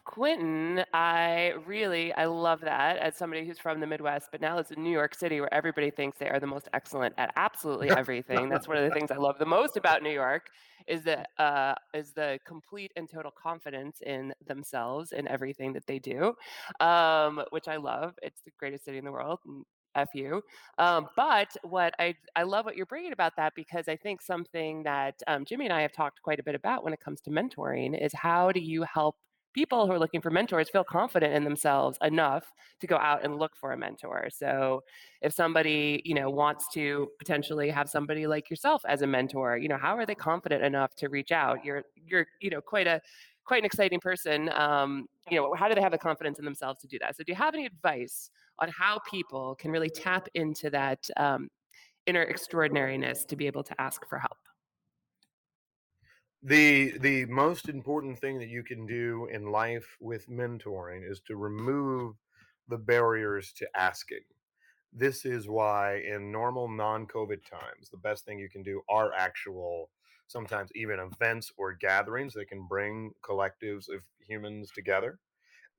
Quinton, 0.09 0.83
I 0.95 1.53
really 1.67 2.15
I 2.15 2.25
love 2.25 2.63
that 2.63 2.97
as 2.97 3.15
somebody 3.15 3.47
who's 3.47 3.59
from 3.59 3.79
the 3.79 3.87
Midwest, 3.87 4.31
but 4.33 4.41
now 4.41 4.57
it's 4.57 4.71
in 4.71 4.83
New 4.83 4.91
York 4.91 5.15
City 5.15 5.39
where 5.39 5.53
everybody 5.53 5.91
thinks 5.91 6.17
they 6.17 6.31
are 6.31 6.41
the 6.41 6.47
most 6.47 6.67
excellent 6.73 7.15
at 7.19 7.31
absolutely 7.37 7.91
everything. 7.91 8.49
That's 8.49 8.67
one 8.67 8.79
of 8.79 8.85
the 8.85 8.91
things 8.91 9.11
I 9.11 9.17
love 9.17 9.39
the 9.39 9.45
most 9.45 9.77
about 9.77 10.03
New 10.03 10.11
York 10.11 10.49
is 10.87 11.05
the 11.05 11.27
uh, 11.39 11.75
is 11.93 12.13
the 12.13 12.39
complete 12.47 12.91
and 12.97 13.07
total 13.07 13.31
confidence 13.31 14.01
in 14.01 14.33
themselves 14.47 15.13
in 15.13 15.29
everything 15.29 15.75
that 15.75 15.87
they 15.87 15.99
do, 15.99 16.33
um, 16.81 17.43
which 17.51 17.69
I 17.69 17.77
love. 17.77 18.15
It's 18.23 18.41
the 18.41 18.53
greatest 18.59 18.87
city 18.87 18.97
in 18.97 19.05
the 19.05 19.13
world. 19.13 19.41
F 19.95 20.09
you. 20.15 20.43
Um, 20.79 21.09
but 21.17 21.55
what 21.65 21.93
I 21.99 22.15
I 22.35 22.45
love 22.45 22.65
what 22.65 22.77
you're 22.77 22.87
bringing 22.87 23.13
about 23.13 23.37
that 23.37 23.53
because 23.55 23.89
I 23.89 23.97
think 23.97 24.23
something 24.23 24.85
that 24.85 25.23
um, 25.27 25.45
Jimmy 25.45 25.67
and 25.67 25.75
I 25.75 25.83
have 25.83 25.93
talked 25.93 26.23
quite 26.23 26.41
a 26.41 26.43
bit 26.43 26.55
about 26.55 26.83
when 26.83 26.95
it 26.95 27.01
comes 27.01 27.21
to 27.23 27.31
mentoring 27.31 28.01
is 28.01 28.13
how 28.15 28.53
do 28.53 28.61
you 28.61 28.85
help 28.85 29.17
people 29.59 29.87
who 29.87 29.93
are 29.93 29.99
looking 29.99 30.21
for 30.21 30.31
mentors 30.31 30.71
feel 30.71 30.85
confident 30.85 31.35
in 31.35 31.43
themselves 31.43 31.99
enough 32.01 32.45
to 32.81 32.87
go 32.87 32.97
out 32.97 33.25
and 33.25 33.41
look 33.41 33.57
for 33.57 33.73
a 33.73 33.77
mentor. 33.77 34.29
So 34.31 34.85
if 35.21 35.33
somebody, 35.33 36.01
you 36.05 36.15
know, 36.15 36.31
wants 36.31 36.67
to 36.75 37.09
potentially 37.19 37.69
have 37.71 37.89
somebody 37.91 38.29
like 38.29 38.51
yourself 38.51 38.83
as 38.87 39.03
a 39.03 39.07
mentor, 39.09 39.59
you 39.59 39.69
know, 39.69 39.77
how 39.77 39.97
are 39.97 40.07
they 40.07 40.15
confident 40.15 40.63
enough 40.63 40.95
to 40.99 41.09
reach 41.09 41.33
out? 41.33 41.65
You're 41.65 41.83
you're, 41.97 42.27
you 42.41 42.51
know, 42.51 42.61
quite 42.61 42.87
a 42.87 43.01
quite 43.45 43.63
an 43.63 43.65
exciting 43.65 43.99
person. 43.99 44.49
Um, 44.51 45.07
you 45.29 45.37
know, 45.37 45.53
how 45.55 45.69
do 45.69 45.75
they 45.75 45.83
have 45.83 45.91
the 45.91 45.99
confidence 45.99 46.39
in 46.39 46.45
themselves 46.45 46.81
to 46.83 46.87
do 46.87 46.97
that? 47.01 47.17
So 47.17 47.25
do 47.25 47.33
you 47.33 47.37
have 47.37 47.55
any 47.55 47.67
advice 47.67 48.31
on 48.61 48.69
how 48.69 49.01
people 49.11 49.57
can 49.57 49.73
really 49.73 49.91
tap 49.91 50.29
into 50.35 50.71
that 50.71 51.11
um, 51.17 51.49
inner 52.07 52.25
extraordinariness 52.25 53.25
to 53.25 53.35
be 53.35 53.49
able 53.49 53.65
to 53.65 53.81
ask 53.81 54.09
for 54.09 54.21
help? 54.21 54.39
The 56.43 56.97
the 56.99 57.25
most 57.27 57.69
important 57.69 58.19
thing 58.19 58.39
that 58.39 58.49
you 58.49 58.63
can 58.63 58.87
do 58.87 59.29
in 59.33 59.51
life 59.51 59.97
with 60.01 60.29
mentoring 60.29 61.09
is 61.09 61.21
to 61.27 61.37
remove 61.37 62.15
the 62.69 62.79
barriers 62.79 63.53
to 63.55 63.67
asking. 63.75 64.23
This 64.93 65.25
is 65.25 65.49
why 65.49 65.97
in 65.99 66.31
normal 66.31 66.69
non-covid 66.69 67.41
times 67.45 67.91
the 67.91 67.99
best 67.99 68.25
thing 68.25 68.39
you 68.39 68.49
can 68.49 68.63
do 68.63 68.83
are 68.89 69.13
actual 69.15 69.91
sometimes 70.29 70.71
even 70.75 71.01
events 71.01 71.51
or 71.57 71.73
gatherings 71.73 72.35
that 72.35 72.49
can 72.49 72.67
bring 72.69 73.13
collectives 73.23 73.89
of 73.89 74.03
humans 74.21 74.71
together. 74.75 75.19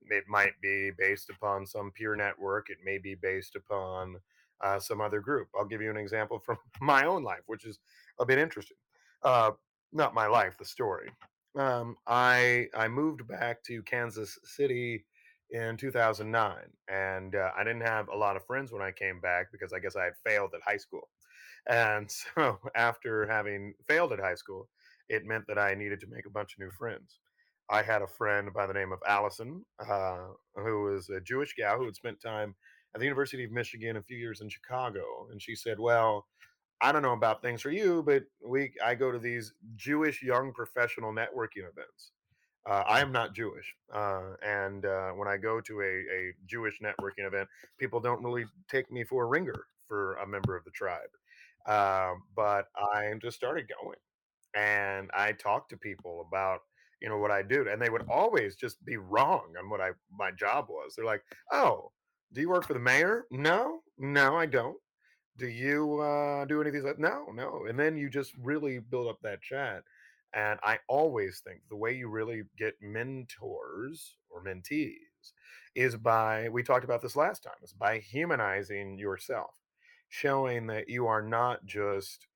It 0.10 0.26
might 0.28 0.60
be 0.62 0.92
based 0.98 1.30
upon 1.30 1.66
some 1.68 1.92
peer 1.92 2.16
network 2.16 2.70
it 2.70 2.80
may 2.84 2.98
be 2.98 3.16
based 3.16 3.56
upon 3.56 4.18
uh, 4.62 4.80
some 4.80 5.00
other 5.00 5.22
group. 5.22 5.48
I'll 5.58 5.66
give 5.66 5.82
you 5.82 5.90
an 5.90 5.98
example 5.98 6.38
from 6.38 6.58
my 6.82 7.06
own 7.06 7.24
life 7.24 7.44
which 7.46 7.66
is 7.66 7.80
a 8.20 8.26
bit 8.26 8.40
interesting. 8.40 8.78
Uh, 9.24 9.52
not 9.92 10.14
my 10.14 10.28
life 10.28 10.56
the 10.58 10.66
story. 10.66 11.12
Um, 11.58 11.96
i 12.06 12.68
i 12.76 12.88
moved 12.88 13.28
back 13.28 13.64
to 13.64 13.82
kansas 13.82 14.38
city 14.44 15.04
in 15.50 15.78
2009 15.78 16.58
and 16.90 17.34
uh, 17.34 17.50
i 17.58 17.64
didn't 17.64 17.82
have 17.82 18.08
a 18.10 18.16
lot 18.16 18.36
of 18.36 18.46
friends 18.46 18.72
when 18.72 18.84
i 18.84 18.92
came 18.92 19.20
back 19.20 19.48
because 19.52 19.74
i 19.74 19.80
guess 19.80 19.96
i 19.96 20.04
had 20.04 20.14
failed 20.24 20.52
at 20.54 20.62
high 20.66 20.78
school. 20.78 21.10
And 21.68 22.10
so 22.36 22.60
after 22.76 23.28
having 23.28 23.74
failed 23.88 24.14
at 24.14 24.20
high 24.20 24.36
school 24.36 24.70
it 25.10 25.26
meant 25.26 25.46
that 25.48 25.58
i 25.58 25.74
needed 25.74 26.00
to 26.02 26.08
make 26.08 26.28
a 26.28 26.32
bunch 26.32 26.54
of 26.54 26.60
new 26.60 26.72
friends. 26.72 27.20
I 27.72 27.84
had 27.84 28.02
a 28.02 28.08
friend 28.08 28.52
by 28.54 28.66
the 28.68 28.74
name 28.74 28.92
of 28.92 29.00
allison 29.08 29.66
uh, 29.80 30.28
who 30.56 30.84
was 30.84 31.10
a 31.10 31.20
jewish 31.20 31.56
gal 31.56 31.78
who 31.78 31.86
had 31.86 31.96
spent 31.96 32.22
time 32.22 32.56
at 32.94 33.00
the 33.00 33.06
university 33.06 33.44
of 33.44 33.52
michigan 33.52 33.98
a 33.98 34.04
few 34.04 34.18
years 34.18 34.42
in 34.42 34.50
chicago 34.50 35.28
and 35.32 35.42
she 35.42 35.56
said 35.56 35.80
well 35.80 36.28
i 36.82 36.92
don't 36.92 37.02
know 37.02 37.14
about 37.14 37.42
things 37.42 37.62
for 37.62 37.72
you 37.72 38.04
but 38.04 38.24
we 38.46 38.72
i 38.84 38.96
go 38.96 39.12
to 39.12 39.20
these 39.20 39.54
jewish 39.76 40.22
young 40.22 40.52
professional 40.54 41.14
networking 41.14 41.68
events 41.70 42.12
uh, 42.70 42.84
I 42.88 43.00
am 43.00 43.12
not 43.12 43.34
Jewish, 43.34 43.74
uh, 43.92 44.34
and 44.46 44.86
uh, 44.86 45.12
when 45.12 45.28
I 45.28 45.38
go 45.38 45.60
to 45.62 45.82
a, 45.82 45.86
a 45.86 46.34
Jewish 46.46 46.80
networking 46.82 47.26
event, 47.26 47.48
people 47.80 48.00
don't 48.00 48.24
really 48.24 48.46
take 48.70 48.92
me 48.92 49.04
for 49.04 49.24
a 49.24 49.28
ringer 49.28 49.66
for 49.88 50.16
a 50.16 50.28
member 50.28 50.56
of 50.56 50.64
the 50.66 50.72
tribe. 50.72 51.10
Um, 51.68 52.24
but 52.36 52.68
I 52.78 53.14
just 53.22 53.38
started 53.38 53.72
going, 53.82 53.98
and 54.56 55.10
I 55.14 55.32
talked 55.32 55.70
to 55.72 55.78
people 55.78 56.26
about 56.28 56.60
you 57.02 57.10
know 57.10 57.18
what 57.18 57.32
I 57.32 57.42
do, 57.42 57.68
and 57.70 57.82
they 57.82 57.90
would 57.90 58.06
always 58.10 58.56
just 58.56 58.84
be 58.86 58.98
wrong 58.98 59.54
on 59.58 59.70
what 59.70 59.82
I 59.82 59.92
my 60.12 60.32
job 60.32 60.68
was. 60.70 60.94
They're 60.96 61.06
like, 61.06 61.24
"Oh, 61.52 61.92
do 62.34 62.42
you 62.42 62.50
work 62.50 62.66
for 62.68 62.74
the 62.74 62.80
mayor? 62.80 63.26
No, 63.32 63.80
no, 63.98 64.36
I 64.36 64.46
don't. 64.46 64.78
Do 65.40 65.48
you 65.48 66.00
uh, 66.02 66.46
do 66.46 66.62
anything 66.62 66.84
these? 66.84 66.96
No, 67.00 67.28
no." 67.34 67.66
And 67.70 67.80
then 67.80 67.98
you 67.98 68.10
just 68.10 68.34
really 68.42 68.80
build 68.80 69.08
up 69.10 69.20
that 69.24 69.42
chat 69.42 69.84
and 70.34 70.60
I 70.64 70.80
always 70.88 71.42
think 71.46 71.62
the 71.70 71.76
way 71.76 71.94
you 71.94 72.08
really 72.10 72.44
get 72.58 72.76
mentors 72.82 74.18
or 74.30 74.44
mentees 74.44 75.34
is 75.76 75.96
by, 75.96 76.50
we 76.50 76.62
talked 76.64 76.86
about 76.86 77.02
this 77.02 77.16
last 77.16 77.44
time, 77.44 77.56
is 77.64 77.74
by 77.74 78.00
humanizing 78.00 78.98
yourself, 79.00 79.52
showing 80.10 80.68
that 80.68 80.90
you 80.90 81.08
are 81.08 81.22
not 81.22 81.66
just 81.66 82.28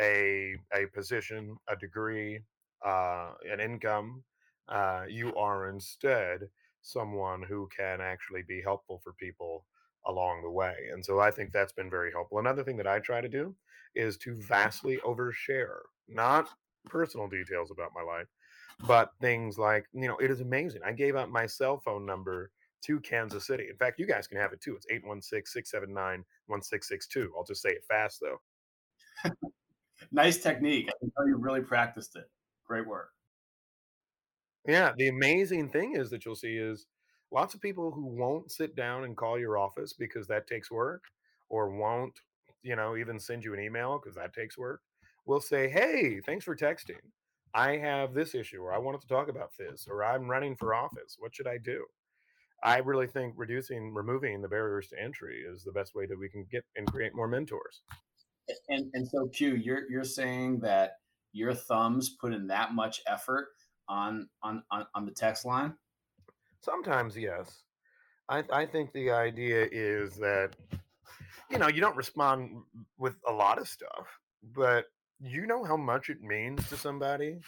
a, 0.00 0.56
a 0.74 0.86
position, 0.94 1.56
a 1.68 1.76
degree, 1.76 2.40
uh, 2.86 3.32
an 3.50 3.60
income. 3.60 4.24
Uh, 4.68 5.04
you 5.08 5.34
are 5.36 5.68
instead 5.68 6.48
someone 6.82 7.42
who 7.42 7.68
can 7.76 8.00
actually 8.00 8.42
be 8.48 8.62
helpful 8.62 9.00
for 9.04 9.12
people 9.14 9.64
along 10.08 10.42
the 10.42 10.50
way. 10.50 10.74
And 10.92 11.04
so 11.04 11.20
I 11.20 11.30
think 11.30 11.52
that's 11.52 11.72
been 11.72 11.90
very 11.90 12.10
helpful. 12.10 12.38
Another 12.38 12.64
thing 12.64 12.76
that 12.78 12.86
I 12.86 12.98
try 12.98 13.20
to 13.20 13.28
do 13.28 13.54
is 13.94 14.16
to 14.18 14.34
vastly 14.36 14.98
overshare, 15.04 15.78
not 16.08 16.48
personal 16.86 17.28
details 17.28 17.70
about 17.70 17.92
my 17.94 18.02
life, 18.02 18.26
but 18.86 19.10
things 19.20 19.58
like, 19.58 19.86
you 19.92 20.08
know, 20.08 20.16
it 20.16 20.30
is 20.30 20.40
amazing. 20.40 20.80
I 20.84 20.92
gave 20.92 21.14
out 21.14 21.30
my 21.30 21.46
cell 21.46 21.78
phone 21.78 22.06
number 22.06 22.50
to 22.84 23.00
Kansas 23.00 23.46
City. 23.46 23.66
In 23.70 23.76
fact, 23.76 23.98
you 23.98 24.06
guys 24.06 24.26
can 24.26 24.38
have 24.38 24.52
it 24.52 24.60
too. 24.60 24.74
It's 24.74 24.86
816 24.90 25.42
679 25.46 26.24
1662. 26.46 27.32
I'll 27.36 27.44
just 27.44 27.62
say 27.62 27.70
it 27.70 27.84
fast 27.88 28.20
though. 28.20 29.30
nice 30.12 30.38
technique. 30.38 30.88
I 30.88 30.98
can 31.00 31.10
tell 31.16 31.28
you 31.28 31.36
really 31.36 31.60
practiced 31.60 32.16
it. 32.16 32.30
Great 32.66 32.86
work. 32.86 33.10
Yeah. 34.66 34.92
The 34.96 35.08
amazing 35.08 35.70
thing 35.70 35.96
is 35.96 36.10
that 36.10 36.24
you'll 36.24 36.36
see 36.36 36.56
is 36.56 36.86
lots 37.30 37.54
of 37.54 37.60
people 37.60 37.90
who 37.90 38.06
won't 38.06 38.50
sit 38.50 38.74
down 38.74 39.04
and 39.04 39.16
call 39.16 39.38
your 39.38 39.58
office 39.58 39.92
because 39.92 40.26
that 40.26 40.46
takes 40.46 40.70
work 40.70 41.04
or 41.48 41.70
won't, 41.70 42.18
you 42.62 42.76
know, 42.76 42.96
even 42.96 43.18
send 43.18 43.44
you 43.44 43.54
an 43.54 43.60
email 43.60 43.98
because 43.98 44.16
that 44.16 44.34
takes 44.34 44.56
work 44.58 44.80
will 45.26 45.40
say, 45.40 45.68
Hey, 45.68 46.20
thanks 46.24 46.44
for 46.44 46.56
texting. 46.56 47.00
I 47.54 47.76
have 47.76 48.14
this 48.14 48.34
issue, 48.34 48.60
or 48.60 48.74
I 48.74 48.78
wanted 48.78 49.00
to 49.02 49.08
talk 49.08 49.28
about 49.28 49.50
this, 49.58 49.86
or 49.88 50.04
I'm 50.04 50.28
running 50.28 50.54
for 50.56 50.74
office. 50.74 51.16
What 51.18 51.34
should 51.34 51.46
I 51.46 51.58
do? 51.58 51.84
I 52.62 52.78
really 52.78 53.06
think 53.06 53.34
reducing, 53.36 53.94
removing 53.94 54.42
the 54.42 54.48
barriers 54.48 54.88
to 54.88 55.00
entry 55.00 55.44
is 55.48 55.62
the 55.62 55.72
best 55.72 55.94
way 55.94 56.06
that 56.06 56.18
we 56.18 56.28
can 56.28 56.44
get 56.50 56.64
and 56.76 56.90
create 56.90 57.14
more 57.14 57.28
mentors. 57.28 57.82
And 58.68 58.90
and 58.94 59.06
so 59.06 59.28
Q, 59.28 59.56
you're 59.56 59.88
you're 59.90 60.04
saying 60.04 60.60
that 60.60 60.92
your 61.32 61.54
thumbs 61.54 62.10
put 62.20 62.32
in 62.32 62.46
that 62.48 62.74
much 62.74 63.00
effort 63.06 63.48
on 63.88 64.28
on 64.42 64.62
on, 64.70 64.86
on 64.94 65.04
the 65.04 65.12
text 65.12 65.44
line? 65.44 65.74
Sometimes 66.60 67.16
yes. 67.16 67.62
I 68.28 68.44
I 68.52 68.66
think 68.66 68.92
the 68.92 69.10
idea 69.10 69.68
is 69.70 70.16
that 70.16 70.56
you 71.50 71.58
know 71.58 71.68
you 71.68 71.80
don't 71.80 71.96
respond 71.96 72.50
with 72.98 73.16
a 73.26 73.32
lot 73.32 73.58
of 73.58 73.68
stuff, 73.68 74.06
but 74.54 74.86
you 75.20 75.46
know 75.46 75.64
how 75.64 75.76
much 75.76 76.10
it 76.10 76.22
means 76.22 76.68
to 76.68 76.76
somebody 76.76 77.38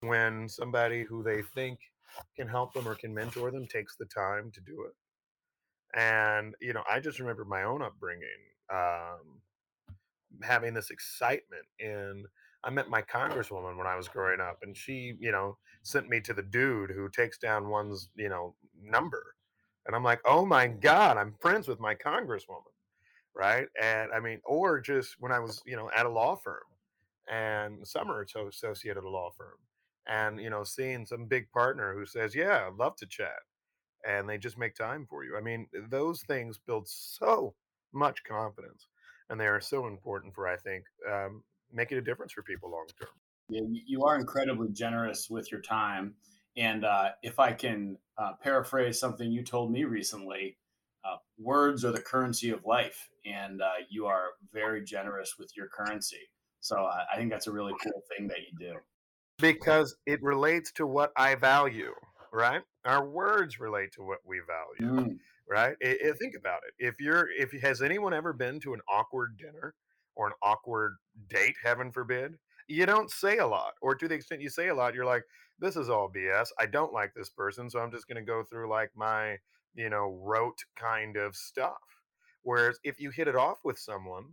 when 0.00 0.48
somebody 0.48 1.02
who 1.02 1.22
they 1.22 1.42
think 1.54 1.78
can 2.36 2.48
help 2.48 2.72
them 2.72 2.88
or 2.88 2.94
can 2.94 3.12
mentor 3.12 3.50
them 3.50 3.66
takes 3.66 3.96
the 3.96 4.06
time 4.06 4.50
to 4.52 4.60
do 4.60 4.84
it. 4.84 4.94
And, 5.98 6.54
you 6.60 6.72
know, 6.72 6.82
I 6.90 7.00
just 7.00 7.18
remember 7.18 7.44
my 7.44 7.64
own 7.64 7.82
upbringing, 7.82 8.28
um, 8.72 9.40
having 10.42 10.74
this 10.74 10.90
excitement 10.90 11.64
in. 11.78 12.24
I 12.64 12.70
met 12.70 12.90
my 12.90 13.02
congresswoman 13.02 13.78
when 13.78 13.86
I 13.86 13.96
was 13.96 14.08
growing 14.08 14.40
up, 14.40 14.58
and 14.62 14.76
she, 14.76 15.14
you 15.20 15.30
know, 15.30 15.56
sent 15.88 16.08
me 16.08 16.20
to 16.20 16.34
the 16.34 16.42
dude 16.42 16.90
who 16.90 17.08
takes 17.08 17.38
down 17.38 17.68
one's, 17.68 18.10
you 18.14 18.28
know, 18.28 18.54
number. 18.80 19.34
And 19.86 19.96
I'm 19.96 20.04
like, 20.04 20.20
oh 20.24 20.44
my 20.44 20.66
God, 20.66 21.16
I'm 21.16 21.34
friends 21.40 21.66
with 21.66 21.80
my 21.80 21.94
congresswoman. 21.94 22.72
Right. 23.34 23.68
And 23.80 24.10
I 24.12 24.20
mean, 24.20 24.40
or 24.44 24.80
just 24.80 25.16
when 25.18 25.32
I 25.32 25.38
was, 25.38 25.62
you 25.64 25.76
know, 25.76 25.90
at 25.96 26.06
a 26.06 26.10
law 26.10 26.36
firm 26.36 26.62
and 27.30 27.86
summer 27.86 28.24
are 28.34 28.48
associated 28.48 29.04
a 29.04 29.08
law 29.08 29.30
firm 29.36 29.58
and 30.06 30.40
you 30.40 30.50
know 30.50 30.64
seeing 30.64 31.04
some 31.04 31.26
big 31.26 31.50
partner 31.50 31.94
who 31.94 32.06
says 32.06 32.34
yeah 32.34 32.66
i'd 32.66 32.78
love 32.78 32.96
to 32.96 33.06
chat 33.06 33.40
and 34.06 34.28
they 34.28 34.38
just 34.38 34.58
make 34.58 34.74
time 34.74 35.06
for 35.08 35.24
you 35.24 35.36
i 35.36 35.40
mean 35.40 35.66
those 35.90 36.22
things 36.22 36.58
build 36.66 36.88
so 36.88 37.54
much 37.92 38.22
confidence 38.24 38.86
and 39.30 39.38
they 39.38 39.46
are 39.46 39.60
so 39.60 39.86
important 39.86 40.34
for 40.34 40.48
i 40.48 40.56
think 40.56 40.84
um, 41.10 41.42
making 41.72 41.98
a 41.98 42.02
difference 42.02 42.32
for 42.32 42.42
people 42.42 42.70
long 42.70 42.86
term 42.98 43.08
yeah, 43.48 43.60
you 43.86 44.02
are 44.04 44.16
incredibly 44.16 44.68
generous 44.68 45.28
with 45.30 45.50
your 45.50 45.60
time 45.60 46.14
and 46.56 46.84
uh, 46.84 47.10
if 47.22 47.38
i 47.38 47.52
can 47.52 47.96
uh, 48.18 48.32
paraphrase 48.42 48.98
something 48.98 49.30
you 49.30 49.42
told 49.42 49.70
me 49.70 49.84
recently 49.84 50.56
uh, 51.04 51.16
words 51.38 51.84
are 51.84 51.92
the 51.92 52.00
currency 52.00 52.50
of 52.50 52.64
life 52.64 53.08
and 53.24 53.62
uh, 53.62 53.70
you 53.88 54.06
are 54.06 54.30
very 54.52 54.82
generous 54.84 55.36
with 55.38 55.56
your 55.56 55.68
currency 55.68 56.28
so 56.60 56.84
I, 56.84 57.04
I 57.12 57.16
think 57.16 57.30
that's 57.30 57.46
a 57.46 57.52
really 57.52 57.74
cool 57.82 58.02
thing 58.16 58.28
that 58.28 58.38
you 58.38 58.58
do. 58.58 58.78
Because 59.38 59.96
it 60.06 60.22
relates 60.22 60.72
to 60.72 60.86
what 60.86 61.12
I 61.16 61.34
value, 61.36 61.92
right? 62.32 62.62
Our 62.84 63.08
words 63.08 63.60
relate 63.60 63.92
to 63.92 64.02
what 64.02 64.18
we 64.24 64.40
value, 64.80 65.00
mm. 65.02 65.18
right? 65.48 65.76
It, 65.80 65.98
it, 66.00 66.16
think 66.18 66.34
about 66.38 66.60
it. 66.66 66.84
If 66.84 67.00
you're, 67.00 67.28
if 67.30 67.52
has 67.62 67.80
anyone 67.80 68.12
ever 68.12 68.32
been 68.32 68.58
to 68.60 68.74
an 68.74 68.80
awkward 68.88 69.38
dinner 69.38 69.74
or 70.16 70.26
an 70.26 70.32
awkward 70.42 70.96
date, 71.28 71.54
heaven 71.62 71.92
forbid, 71.92 72.34
you 72.68 72.86
don't 72.86 73.10
say 73.10 73.38
a 73.38 73.46
lot, 73.46 73.74
or 73.82 73.94
to 73.94 74.08
the 74.08 74.14
extent 74.14 74.42
you 74.42 74.50
say 74.50 74.68
a 74.68 74.74
lot, 74.74 74.94
you're 74.94 75.04
like, 75.04 75.24
this 75.58 75.76
is 75.76 75.88
all 75.88 76.10
BS. 76.14 76.48
I 76.58 76.66
don't 76.66 76.92
like 76.92 77.12
this 77.14 77.30
person, 77.30 77.68
so 77.68 77.80
I'm 77.80 77.90
just 77.90 78.06
going 78.06 78.16
to 78.16 78.22
go 78.22 78.44
through 78.44 78.70
like 78.70 78.90
my, 78.96 79.36
you 79.74 79.90
know, 79.90 80.18
rote 80.22 80.58
kind 80.76 81.16
of 81.16 81.34
stuff. 81.34 81.78
Whereas 82.42 82.78
if 82.84 83.00
you 83.00 83.10
hit 83.10 83.28
it 83.28 83.36
off 83.36 83.58
with 83.64 83.78
someone 83.78 84.24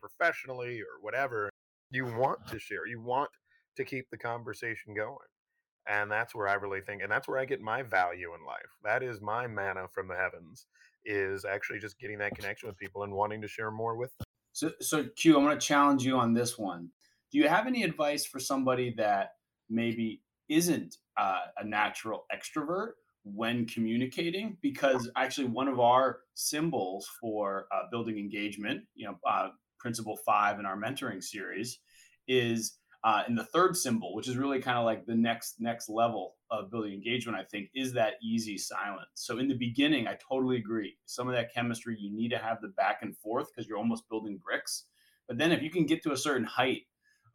professionally 0.00 0.80
or 0.80 1.00
whatever, 1.00 1.50
you 1.94 2.04
want 2.04 2.46
to 2.48 2.58
share 2.58 2.86
you 2.86 3.00
want 3.00 3.30
to 3.76 3.84
keep 3.84 4.10
the 4.10 4.16
conversation 4.16 4.94
going 4.94 5.16
and 5.88 6.10
that's 6.10 6.34
where 6.34 6.48
i 6.48 6.54
really 6.54 6.80
think 6.80 7.02
and 7.02 7.10
that's 7.10 7.28
where 7.28 7.38
i 7.38 7.44
get 7.44 7.60
my 7.60 7.82
value 7.82 8.32
in 8.38 8.44
life 8.44 8.78
that 8.82 9.02
is 9.02 9.20
my 9.20 9.46
manna 9.46 9.86
from 9.92 10.08
the 10.08 10.14
heavens 10.14 10.66
is 11.04 11.44
actually 11.44 11.78
just 11.78 11.98
getting 11.98 12.18
that 12.18 12.34
connection 12.34 12.68
with 12.68 12.76
people 12.78 13.02
and 13.04 13.12
wanting 13.12 13.40
to 13.40 13.48
share 13.48 13.70
more 13.70 13.96
with 13.96 14.10
them 14.18 14.26
so 14.52 14.72
so 14.80 15.04
q 15.16 15.36
i'm 15.36 15.44
going 15.44 15.58
to 15.58 15.66
challenge 15.66 16.04
you 16.04 16.16
on 16.16 16.32
this 16.32 16.58
one 16.58 16.88
do 17.34 17.38
you 17.40 17.48
have 17.48 17.66
any 17.66 17.82
advice 17.82 18.24
for 18.24 18.40
somebody 18.40 18.94
that 18.96 19.32
maybe 19.68 20.22
isn't 20.48 20.96
uh, 21.18 21.40
a 21.58 21.64
natural 21.66 22.24
extrovert 22.34 22.92
when 23.24 23.66
communicating 23.66 24.56
because 24.62 25.10
actually 25.16 25.48
one 25.48 25.68
of 25.68 25.80
our 25.80 26.20
symbols 26.34 27.10
for 27.20 27.66
uh, 27.72 27.82
building 27.90 28.18
engagement 28.18 28.84
you 28.94 29.06
know 29.06 29.18
uh, 29.28 29.48
principle 29.78 30.16
five 30.24 30.58
in 30.60 30.66
our 30.66 30.78
mentoring 30.78 31.22
series 31.22 31.80
is 32.28 32.78
Uh, 33.04 33.22
the 33.36 33.44
third 33.44 33.76
symbol, 33.76 34.14
which 34.16 34.28
is 34.28 34.38
really 34.38 34.62
kind 34.62 34.78
of 34.78 34.84
like 34.86 35.04
the 35.04 35.14
next 35.14 35.60
next 35.60 35.90
level 35.90 36.36
of 36.48 36.70
building 36.70 36.94
engagement, 36.94 37.36
I 37.36 37.44
think, 37.44 37.68
is 37.74 37.92
that 37.92 38.14
easy 38.22 38.56
silence. 38.56 39.12
So 39.26 39.38
in 39.38 39.48
the 39.48 39.58
beginning, 39.58 40.06
I 40.08 40.16
totally 40.28 40.56
agree. 40.56 40.96
Some 41.04 41.28
of 41.28 41.34
that 41.36 41.52
chemistry, 41.52 41.94
you 42.00 42.10
need 42.10 42.30
to 42.30 42.38
have 42.38 42.58
the 42.62 42.72
back 42.82 43.02
and 43.02 43.14
forth 43.14 43.48
because 43.48 43.68
you're 43.68 43.82
almost 43.84 44.08
building 44.08 44.40
bricks. 44.46 44.86
But 45.28 45.36
then 45.36 45.52
if 45.52 45.60
you 45.62 45.70
can 45.70 45.84
get 45.84 46.02
to 46.04 46.12
a 46.12 46.24
certain 46.26 46.48
height 46.58 46.82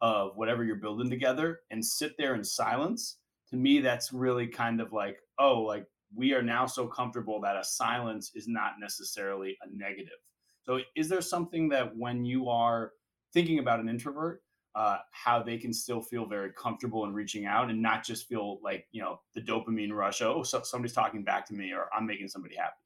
of 0.00 0.36
whatever 0.36 0.64
you're 0.64 0.76
building 0.76 1.10
together 1.10 1.60
and 1.70 1.84
sit 1.84 2.14
there 2.18 2.34
in 2.34 2.44
silence, 2.44 3.18
to 3.50 3.56
me, 3.56 3.80
that's 3.80 4.12
really 4.12 4.46
kind 4.46 4.80
of 4.80 4.92
like, 4.92 5.18
oh, 5.38 5.60
like 5.60 5.86
we 6.14 6.32
are 6.32 6.42
now 6.42 6.66
so 6.66 6.86
comfortable 6.86 7.40
that 7.40 7.56
a 7.56 7.64
silence 7.64 8.32
is 8.34 8.48
not 8.48 8.74
necessarily 8.80 9.56
a 9.62 9.76
negative. 9.76 10.18
So 10.64 10.80
is 10.96 11.08
there 11.08 11.20
something 11.20 11.68
that 11.70 11.96
when 11.96 12.24
you 12.24 12.48
are 12.48 12.92
thinking 13.32 13.58
about 13.58 13.80
an 13.80 13.88
introvert, 13.88 14.42
uh, 14.74 14.98
how 15.10 15.42
they 15.42 15.58
can 15.58 15.72
still 15.72 16.00
feel 16.00 16.26
very 16.26 16.52
comfortable 16.52 17.04
in 17.04 17.12
reaching 17.12 17.44
out 17.44 17.70
and 17.70 17.82
not 17.82 18.04
just 18.04 18.28
feel 18.28 18.60
like 18.62 18.86
you 18.92 19.02
know 19.02 19.20
the 19.34 19.40
dopamine 19.40 19.92
rush. 19.92 20.22
Oh, 20.22 20.42
so 20.42 20.62
somebody's 20.62 20.94
talking 20.94 21.24
back 21.24 21.46
to 21.48 21.54
me, 21.54 21.72
or 21.72 21.88
I'm 21.96 22.06
making 22.06 22.28
somebody 22.28 22.56
happy. 22.56 22.76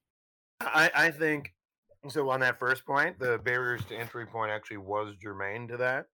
I, 0.60 0.90
I 0.94 1.10
think 1.10 1.52
so. 2.08 2.28
On 2.30 2.40
that 2.40 2.58
first 2.58 2.86
point, 2.86 3.18
the 3.18 3.38
barriers 3.44 3.84
to 3.86 3.96
entry 3.96 4.26
point 4.26 4.50
actually 4.50 4.78
was 4.78 5.14
germane 5.22 5.68
to 5.68 5.76
that. 5.76 6.06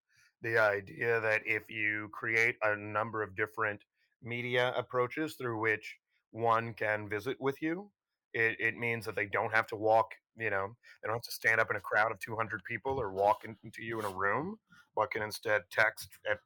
The 0.43 0.59
idea 0.59 1.21
that 1.21 1.43
if 1.47 1.71
you 1.71 2.09
create 2.13 2.57
a 2.63 2.77
number 2.77 3.23
of 3.23 3.37
different 3.37 3.83
media 4.23 4.73
approaches 4.77 5.35
through 5.37 5.61
which 5.61 5.97
one 6.33 6.75
can 6.75 7.09
visit 7.09 7.37
with 7.41 7.61
you, 7.63 7.91
it, 8.33 8.57
it 8.61 8.77
means 8.77 9.05
that 9.07 9.17
they 9.17 9.27
don't 9.27 9.53
have 9.53 9.67
to 9.69 9.77
walk. 9.77 10.13
You 10.37 10.51
know, 10.51 10.77
they 11.03 11.09
don't 11.09 11.17
have 11.17 11.23
to 11.23 11.33
stand 11.33 11.61
up 11.61 11.71
in 11.71 11.77
a 11.77 11.81
crowd 11.81 12.13
of 12.13 12.19
200 12.21 12.63
people 12.65 13.01
or 13.01 13.13
walk 13.13 13.45
into 13.45 13.83
you 13.83 13.99
in 13.99 14.07
a 14.07 14.11
room 14.11 14.59
but 14.97 15.11
can 15.11 15.23
instead 15.23 15.63
text 15.71 16.09
at 16.31 16.39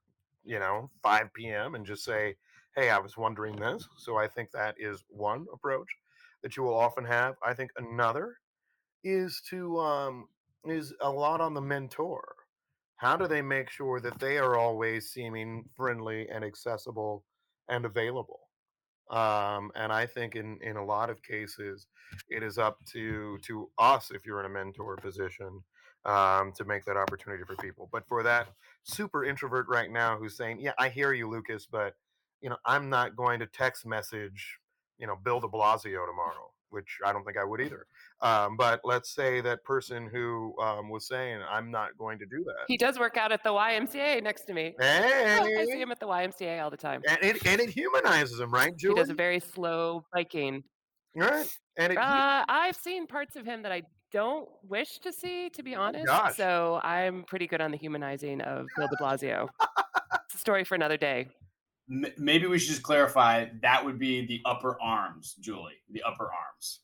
you 0.45 0.59
know 0.59 0.91
5 1.03 1.33
p.m. 1.35 1.75
and 1.75 1.87
just 1.87 2.05
say, 2.05 2.37
"Hey, 2.77 2.91
I 2.91 2.99
was 2.99 3.17
wondering 3.17 3.57
this." 3.57 3.89
So 3.99 4.17
I 4.17 4.29
think 4.29 4.51
that 4.53 4.77
is 4.79 5.05
one 5.09 5.47
approach 5.53 5.89
that 6.43 6.57
you 6.57 6.63
will 6.63 6.77
often 6.79 7.05
have. 7.05 7.37
I 7.45 7.55
think 7.55 7.71
another 7.77 8.37
is 9.05 9.43
to 9.51 9.79
um, 9.81 10.29
is 10.65 10.93
a 11.01 11.11
lot 11.11 11.41
on 11.41 11.55
the 11.55 11.61
mentor. 11.61 12.34
How 13.05 13.19
do 13.19 13.29
they 13.29 13.43
make 13.43 13.69
sure 13.69 14.01
that 14.01 14.19
they 14.19 14.39
are 14.39 14.57
always 14.57 15.11
seeming 15.11 15.69
friendly 15.77 16.27
and 16.31 16.43
accessible 16.43 17.23
and 17.69 17.85
available? 17.85 18.49
Um, 19.11 19.71
and 19.75 19.93
I 19.93 20.07
think 20.07 20.37
in 20.37 20.59
in 20.63 20.79
a 20.79 20.85
lot 20.85 21.11
of 21.11 21.23
cases, 21.23 21.87
it 22.31 22.43
is 22.43 22.57
up 22.57 22.79
to 22.93 23.37
to 23.43 23.69
us 23.77 24.11
if 24.11 24.25
you're 24.25 24.41
in 24.41 24.47
a 24.47 24.49
mentor 24.49 24.97
position 24.97 25.63
um, 26.07 26.55
to 26.57 26.65
make 26.65 26.87
that 26.87 26.97
opportunity 26.97 27.45
for 27.47 27.57
people. 27.57 27.91
But 27.93 28.09
for 28.09 28.23
that 28.23 28.49
super 28.85 29.23
introvert 29.27 29.69
right 29.69 29.91
now 29.91 30.17
who's 30.17 30.39
saying, 30.39 30.61
"Yeah, 30.61 30.73
I 30.79 30.89
hear 30.89 31.13
you, 31.13 31.29
Lucas, 31.29 31.67
but 31.71 31.97
you 32.41 32.49
know, 32.49 32.57
I'm 32.65 32.89
not 32.89 33.17
going 33.17 33.39
to 33.41 33.47
text 33.47 33.85
message, 33.85 34.59
you 34.97 35.07
know, 35.07 35.17
Bill 35.23 35.41
De 35.41 35.47
Blasio 35.47 36.07
tomorrow." 36.07 36.54
Which 36.75 36.99
I 37.05 37.13
don't 37.13 37.25
think 37.25 37.37
I 37.39 37.45
would 37.45 37.61
either. 37.61 37.87
Um, 38.21 38.57
but 38.57 38.81
let's 38.85 39.15
say 39.15 39.41
that 39.41 39.63
person 39.65 40.09
who 40.13 40.55
um, 40.61 40.89
was 40.89 41.07
saying, 41.07 41.41
"I'm 41.49 41.71
not 41.71 41.97
going 41.97 42.19
to 42.19 42.27
do 42.27 42.43
that." 42.45 42.65
He 42.69 42.77
does 42.77 42.99
work 42.99 43.17
out 43.17 43.33
at 43.33 43.43
the 43.45 43.51
YMCA 43.51 44.23
next 44.23 44.43
to 44.47 44.53
me. 44.53 44.75
Hey, 44.81 45.39
I 45.41 45.65
see 45.65 45.81
him 45.81 45.91
at 45.91 46.01
the 46.01 46.07
YMCA 46.07 46.63
all 46.63 46.71
the 46.71 46.77
time. 46.77 47.03
And 47.09 47.19
it, 47.23 47.47
and 47.47 47.61
it 47.61 47.71
humanizes 47.71 48.41
him, 48.41 48.51
right, 48.51 48.77
Julie? 48.77 48.97
He 48.97 49.01
does 49.01 49.11
a 49.11 49.15
very 49.15 49.41
slow 49.41 50.05
biking. 50.13 50.65
Right. 51.15 51.47
And 51.79 51.93
it, 51.93 51.99
uh, 51.99 52.45
I've 52.49 52.77
seen 52.77 53.07
parts 53.07 53.37
of 53.37 53.47
him 53.47 53.63
that 53.63 53.73
I 53.73 53.83
don't 54.13 54.49
wish 54.69 54.99
to 55.01 55.13
see, 55.13 55.51
to 55.51 55.63
be 55.63 55.75
honest. 55.75 56.07
Gosh. 56.07 56.37
So 56.37 56.81
I'm 56.83 57.25
pretty 57.25 57.47
good 57.47 57.61
on 57.61 57.71
the 57.71 57.77
humanizing 57.77 58.41
of 58.41 58.67
Bill 58.77 58.89
de 58.89 58.97
Blasio. 58.97 59.49
it's 60.27 60.35
a 60.35 60.39
story 60.39 60.65
for 60.65 60.75
another 60.75 60.97
day. 60.97 61.29
M- 61.91 62.07
Maybe 62.17 62.47
we 62.47 62.59
should 62.59 62.71
just 62.71 62.83
clarify 62.83 63.47
that 63.63 63.85
would 63.85 63.99
be 63.99 64.27
the 64.27 64.41
upper 64.45 64.81
arms, 64.81 65.35
Julie. 65.41 65.75
The 65.91 66.03
upper 66.03 66.25
arms. 66.33 66.81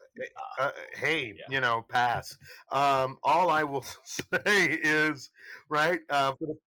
uh, 0.58 0.70
hey, 0.94 1.28
Yeah. 1.38 1.44
you 1.48 1.60
know, 1.60 1.84
pass. 1.88 2.36
Um, 2.72 3.18
all 3.22 3.48
I 3.50 3.62
will 3.64 3.84
say 4.04 4.78
is, 4.82 5.30
right, 5.68 6.00
uh, 6.10 6.32
for, 6.38 6.46
the, 6.46 6.58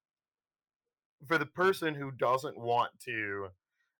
for 1.28 1.38
the 1.38 1.46
person 1.46 1.93
who 1.93 2.12
doesn't 2.12 2.58
want 2.58 2.91
to 3.06 3.48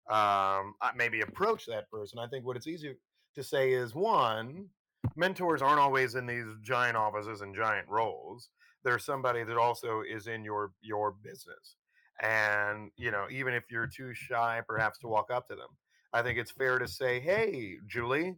um, 0.10 0.74
uh, 0.82 0.92
maybe 0.96 1.22
approach 1.22 1.66
that 1.68 1.90
person, 1.92 2.20
I 2.20 2.28
think 2.28 2.46
what 2.46 2.58
it's 2.58 2.68
easier 2.68 2.96
to 3.36 3.44
say 3.44 3.72
is 3.72 3.94
one, 3.96 4.68
mentors 5.16 5.62
aren't 5.62 5.80
always 5.80 6.16
in 6.16 6.26
these 6.26 6.46
giant 6.62 6.98
offices 6.98 7.42
and 7.42 7.56
giant 7.56 7.88
roles. 7.88 8.50
There's 8.84 9.06
somebody 9.06 9.44
that 9.44 9.58
also 9.58 10.02
is 10.02 10.28
in 10.28 10.44
your 10.44 10.72
your 10.82 11.12
business, 11.24 11.78
and 12.22 12.92
you 12.98 13.12
know, 13.12 13.28
even 13.30 13.54
if 13.54 13.64
you're 13.72 13.88
too 13.88 14.14
shy, 14.14 14.62
perhaps 14.68 15.00
to 15.00 15.08
walk 15.08 15.32
up 15.32 15.48
to 15.50 15.56
them, 15.56 15.70
I 16.14 16.22
think 16.22 16.38
it's 16.40 16.52
fair 16.52 16.80
to 16.80 16.88
say, 16.88 17.20
"Hey, 17.20 17.78
Julie," 17.88 18.38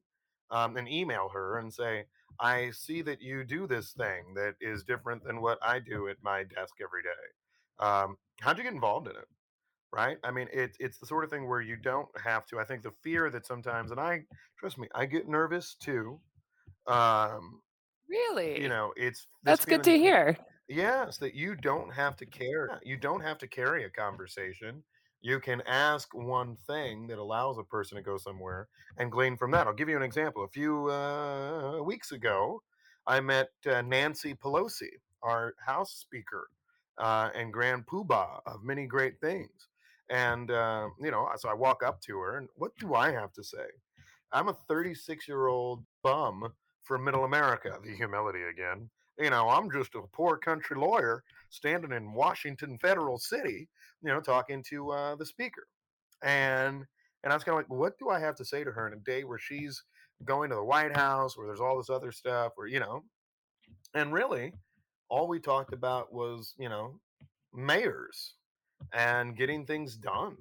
um, 0.51 0.77
and 0.77 0.87
email 0.87 1.29
her 1.29 1.59
and 1.59 1.73
say, 1.73 2.05
I 2.39 2.71
see 2.71 3.01
that 3.03 3.21
you 3.21 3.43
do 3.43 3.67
this 3.67 3.93
thing 3.93 4.33
that 4.35 4.55
is 4.59 4.83
different 4.83 5.23
than 5.23 5.41
what 5.41 5.57
I 5.61 5.79
do 5.79 6.07
at 6.09 6.17
my 6.21 6.43
desk 6.43 6.75
every 6.81 7.01
day. 7.03 7.85
Um, 7.85 8.17
how'd 8.41 8.57
you 8.57 8.63
get 8.63 8.73
involved 8.73 9.07
in 9.07 9.15
it? 9.15 9.27
Right? 9.91 10.17
I 10.23 10.31
mean, 10.31 10.49
it's 10.51 10.75
it's 10.79 10.97
the 10.97 11.05
sort 11.05 11.23
of 11.23 11.29
thing 11.29 11.47
where 11.47 11.61
you 11.61 11.77
don't 11.77 12.09
have 12.21 12.45
to. 12.47 12.59
I 12.59 12.65
think 12.65 12.83
the 12.83 12.91
fear 13.03 13.29
that 13.29 13.45
sometimes, 13.45 13.91
and 13.91 13.99
I 13.99 14.25
trust 14.59 14.77
me, 14.77 14.89
I 14.93 15.05
get 15.05 15.29
nervous 15.29 15.75
too. 15.75 16.19
Um, 16.87 17.61
Really? 18.09 18.61
you 18.61 18.69
know, 18.69 18.93
it's 18.95 19.27
That's 19.43 19.65
good 19.65 19.83
to 19.83 19.97
hear. 19.97 20.37
Yes, 20.67 21.17
that 21.17 21.35
you 21.35 21.55
don't 21.55 21.91
have 21.93 22.15
to 22.17 22.25
care. 22.25 22.79
You 22.83 22.97
don't 22.97 23.21
have 23.21 23.37
to 23.39 23.47
carry 23.47 23.83
a 23.85 23.89
conversation. 23.89 24.83
You 25.21 25.39
can 25.39 25.61
ask 25.67 26.13
one 26.13 26.55
thing 26.67 27.07
that 27.07 27.19
allows 27.19 27.57
a 27.57 27.63
person 27.63 27.97
to 27.97 28.03
go 28.03 28.17
somewhere 28.17 28.67
and 28.97 29.11
glean 29.11 29.37
from 29.37 29.51
that. 29.51 29.67
I'll 29.67 29.73
give 29.73 29.89
you 29.89 29.97
an 29.97 30.03
example. 30.03 30.43
A 30.43 30.47
few 30.47 30.89
uh, 30.89 31.81
weeks 31.83 32.11
ago, 32.11 32.61
I 33.07 33.19
met 33.19 33.49
uh, 33.67 33.81
Nancy 33.83 34.33
Pelosi, 34.33 34.89
our 35.21 35.53
House 35.63 35.93
Speaker 35.93 36.49
uh, 36.97 37.29
and 37.35 37.53
Grand 37.53 37.85
Poobah 37.85 38.41
of 38.47 38.63
many 38.63 38.87
great 38.87 39.19
things. 39.21 39.69
And, 40.09 40.51
uh, 40.51 40.89
you 41.01 41.11
know, 41.11 41.27
so 41.37 41.49
I 41.49 41.53
walk 41.53 41.81
up 41.83 42.01
to 42.01 42.17
her, 42.19 42.37
and 42.37 42.47
what 42.55 42.75
do 42.77 42.93
I 42.93 43.11
have 43.11 43.33
to 43.33 43.43
say? 43.43 43.65
I'm 44.31 44.49
a 44.49 44.57
36 44.67 45.27
year 45.27 45.47
old 45.47 45.83
bum 46.03 46.53
from 46.83 47.03
middle 47.03 47.25
America, 47.25 47.77
the 47.83 47.95
humility 47.95 48.43
again 48.43 48.89
you 49.19 49.29
know, 49.29 49.49
I'm 49.49 49.71
just 49.71 49.95
a 49.95 50.01
poor 50.13 50.37
country 50.37 50.77
lawyer 50.77 51.23
standing 51.49 51.91
in 51.91 52.13
Washington 52.13 52.77
Federal 52.79 53.17
City, 53.17 53.67
you 54.01 54.09
know, 54.09 54.19
talking 54.19 54.63
to 54.69 54.91
uh, 54.91 55.15
the 55.15 55.25
speaker. 55.25 55.67
And 56.23 56.85
and 57.23 57.33
I 57.33 57.35
was 57.35 57.43
kind 57.43 57.57
of 57.57 57.59
like, 57.59 57.79
what 57.79 57.97
do 57.97 58.09
I 58.09 58.19
have 58.19 58.35
to 58.35 58.45
say 58.45 58.63
to 58.63 58.71
her 58.71 58.87
in 58.87 58.93
a 58.93 58.97
day 58.97 59.23
where 59.23 59.39
she's 59.39 59.83
going 60.25 60.49
to 60.51 60.55
the 60.55 60.63
White 60.63 60.95
House, 60.95 61.35
where 61.37 61.47
there's 61.47 61.61
all 61.61 61.77
this 61.77 61.89
other 61.89 62.11
stuff, 62.11 62.53
where 62.55 62.67
you 62.67 62.79
know, 62.79 63.03
and 63.93 64.13
really, 64.13 64.53
all 65.09 65.27
we 65.27 65.39
talked 65.39 65.73
about 65.73 66.13
was 66.13 66.53
you 66.59 66.69
know, 66.69 66.99
mayors 67.53 68.35
and 68.93 69.37
getting 69.37 69.65
things 69.65 69.95
done. 69.95 70.37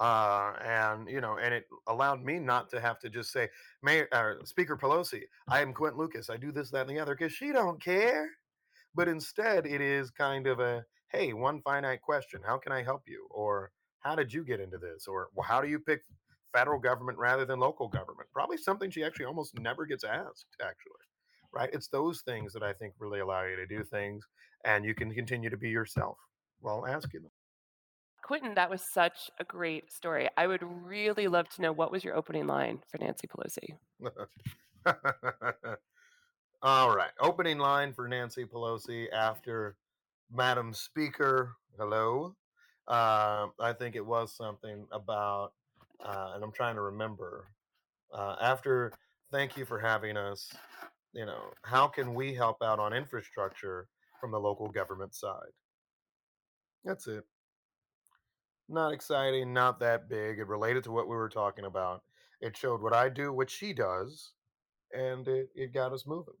Uh, 0.00 0.54
and 0.64 1.08
you 1.10 1.20
know, 1.20 1.38
and 1.38 1.54
it 1.54 1.66
allowed 1.86 2.24
me 2.24 2.38
not 2.38 2.70
to 2.70 2.80
have 2.80 2.98
to 3.00 3.10
just 3.10 3.32
say, 3.32 3.48
Mayor, 3.82 4.08
uh, 4.12 4.44
Speaker 4.44 4.76
Pelosi, 4.76 5.22
I 5.48 5.60
am 5.60 5.74
Quinton 5.74 6.00
Lucas. 6.00 6.30
I 6.30 6.38
do 6.38 6.52
this, 6.52 6.70
that, 6.70 6.88
and 6.88 6.90
the 6.96 7.00
other, 7.00 7.14
because 7.14 7.32
she 7.34 7.52
don't 7.52 7.82
care. 7.82 8.30
But 8.94 9.08
instead, 9.08 9.66
it 9.66 9.80
is 9.80 10.10
kind 10.10 10.46
of 10.46 10.60
a, 10.60 10.84
hey, 11.08 11.32
one 11.32 11.62
finite 11.62 12.02
question: 12.02 12.40
How 12.44 12.58
can 12.58 12.72
I 12.72 12.82
help 12.82 13.02
you? 13.08 13.26
Or 13.30 13.72
how 14.00 14.14
did 14.16 14.32
you 14.32 14.44
get 14.44 14.60
into 14.60 14.78
this? 14.78 15.06
Or 15.08 15.28
well, 15.34 15.46
how 15.46 15.60
do 15.60 15.68
you 15.68 15.78
pick 15.80 16.02
federal 16.54 16.80
government 16.80 17.18
rather 17.18 17.44
than 17.44 17.60
local 17.60 17.88
government? 17.88 18.28
Probably 18.32 18.56
something 18.56 18.90
she 18.90 19.04
actually 19.04 19.26
almost 19.26 19.58
never 19.58 19.86
gets 19.86 20.04
asked. 20.04 20.46
Actually, 20.62 21.04
right? 21.52 21.70
It's 21.72 21.88
those 21.88 22.22
things 22.22 22.52
that 22.54 22.62
I 22.62 22.72
think 22.72 22.94
really 22.98 23.20
allow 23.20 23.44
you 23.44 23.56
to 23.56 23.66
do 23.66 23.84
things, 23.84 24.26
and 24.64 24.84
you 24.84 24.94
can 24.94 25.14
continue 25.14 25.50
to 25.50 25.58
be 25.58 25.70
yourself 25.70 26.18
while 26.60 26.86
asking 26.86 27.22
them. 27.22 27.29
Quinton, 28.30 28.54
that 28.54 28.70
was 28.70 28.80
such 28.80 29.28
a 29.40 29.44
great 29.44 29.90
story. 29.90 30.28
I 30.36 30.46
would 30.46 30.62
really 30.62 31.26
love 31.26 31.48
to 31.48 31.62
know 31.62 31.72
what 31.72 31.90
was 31.90 32.04
your 32.04 32.14
opening 32.14 32.46
line 32.46 32.78
for 32.86 32.98
Nancy 32.98 33.26
Pelosi? 33.26 33.74
All 36.62 36.94
right. 36.94 37.10
Opening 37.18 37.58
line 37.58 37.92
for 37.92 38.06
Nancy 38.06 38.44
Pelosi 38.44 39.06
after 39.12 39.74
Madam 40.32 40.72
Speaker. 40.72 41.56
Hello. 41.76 42.36
Uh, 42.86 43.48
I 43.58 43.72
think 43.72 43.96
it 43.96 44.06
was 44.06 44.32
something 44.32 44.86
about, 44.92 45.50
uh, 45.98 46.30
and 46.36 46.44
I'm 46.44 46.52
trying 46.52 46.76
to 46.76 46.82
remember. 46.82 47.48
Uh, 48.14 48.36
after, 48.40 48.92
thank 49.32 49.56
you 49.56 49.64
for 49.64 49.80
having 49.80 50.16
us. 50.16 50.52
You 51.12 51.26
know, 51.26 51.50
how 51.64 51.88
can 51.88 52.14
we 52.14 52.32
help 52.32 52.62
out 52.62 52.78
on 52.78 52.92
infrastructure 52.92 53.88
from 54.20 54.30
the 54.30 54.38
local 54.38 54.68
government 54.68 55.16
side? 55.16 55.50
That's 56.84 57.08
it. 57.08 57.24
Not 58.70 58.92
exciting, 58.92 59.52
not 59.52 59.80
that 59.80 60.08
big. 60.08 60.38
It 60.38 60.46
related 60.46 60.84
to 60.84 60.92
what 60.92 61.08
we 61.08 61.16
were 61.16 61.28
talking 61.28 61.64
about. 61.64 62.02
It 62.40 62.56
showed 62.56 62.80
what 62.80 62.94
I 62.94 63.08
do, 63.08 63.32
what 63.32 63.50
she 63.50 63.72
does, 63.72 64.32
and 64.92 65.26
it, 65.26 65.48
it 65.54 65.74
got 65.74 65.92
us 65.92 66.06
moving. 66.06 66.34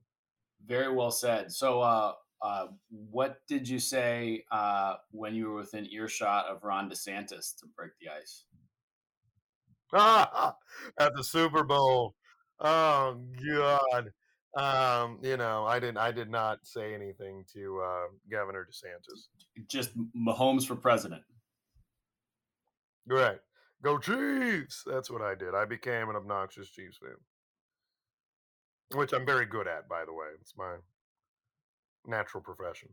Very 0.64 0.94
well 0.94 1.10
said. 1.10 1.50
So, 1.50 1.80
uh, 1.80 2.12
uh, 2.40 2.66
what 2.88 3.38
did 3.48 3.68
you 3.68 3.80
say 3.80 4.44
uh, 4.52 4.94
when 5.10 5.34
you 5.34 5.48
were 5.48 5.56
within 5.56 5.86
earshot 5.90 6.46
of 6.46 6.62
Ron 6.62 6.88
DeSantis 6.88 7.56
to 7.58 7.66
break 7.76 7.90
the 8.00 8.08
ice? 8.10 8.44
At 10.98 11.14
the 11.16 11.24
Super 11.24 11.64
Bowl. 11.64 12.14
Oh 12.60 13.20
God. 13.44 14.12
Um, 14.56 15.18
you 15.22 15.36
know, 15.36 15.64
I 15.64 15.78
didn't. 15.78 15.98
I 15.98 16.10
did 16.12 16.30
not 16.30 16.58
say 16.64 16.94
anything 16.94 17.44
to 17.54 17.80
uh, 17.84 18.06
Governor 18.30 18.66
DeSantis. 18.70 19.28
Just 19.68 19.90
Mahomes 20.16 20.66
for 20.66 20.76
president. 20.76 21.22
Right. 23.06 23.38
Go 23.82 23.98
Chiefs. 23.98 24.82
That's 24.86 25.10
what 25.10 25.22
I 25.22 25.34
did. 25.34 25.54
I 25.54 25.64
became 25.64 26.10
an 26.10 26.16
obnoxious 26.16 26.68
Chiefs 26.68 26.98
fan, 26.98 27.16
which 28.98 29.12
I'm 29.12 29.24
very 29.24 29.46
good 29.46 29.66
at, 29.66 29.88
by 29.88 30.04
the 30.04 30.12
way. 30.12 30.26
It's 30.40 30.54
my 30.56 30.76
natural 32.06 32.42
profession. 32.42 32.90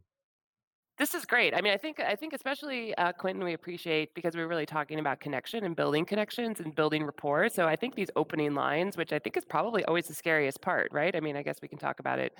This 0.97 1.13
is 1.13 1.25
great. 1.25 1.53
I 1.53 1.61
mean, 1.61 1.73
I 1.73 1.77
think 1.77 1.99
I 1.99 2.15
think 2.15 2.33
especially 2.33 2.95
uh, 2.95 3.11
Quinton, 3.13 3.43
we 3.43 3.53
appreciate 3.53 4.15
because 4.15 4.35
we're 4.35 4.47
really 4.47 4.65
talking 4.65 4.97
about 4.99 5.19
connection 5.19 5.63
and 5.63 5.75
building 5.75 6.05
connections 6.05 6.59
and 6.59 6.73
building 6.73 7.03
rapport. 7.03 7.49
So 7.49 7.67
I 7.67 7.75
think 7.75 7.93
these 7.93 8.09
opening 8.15 8.55
lines, 8.55 8.97
which 8.97 9.13
I 9.13 9.19
think 9.19 9.37
is 9.37 9.45
probably 9.45 9.85
always 9.85 10.07
the 10.07 10.15
scariest 10.15 10.59
part, 10.61 10.89
right? 10.91 11.15
I 11.15 11.19
mean, 11.19 11.37
I 11.37 11.43
guess 11.43 11.61
we 11.61 11.67
can 11.67 11.77
talk 11.77 11.99
about 11.99 12.17
it 12.17 12.33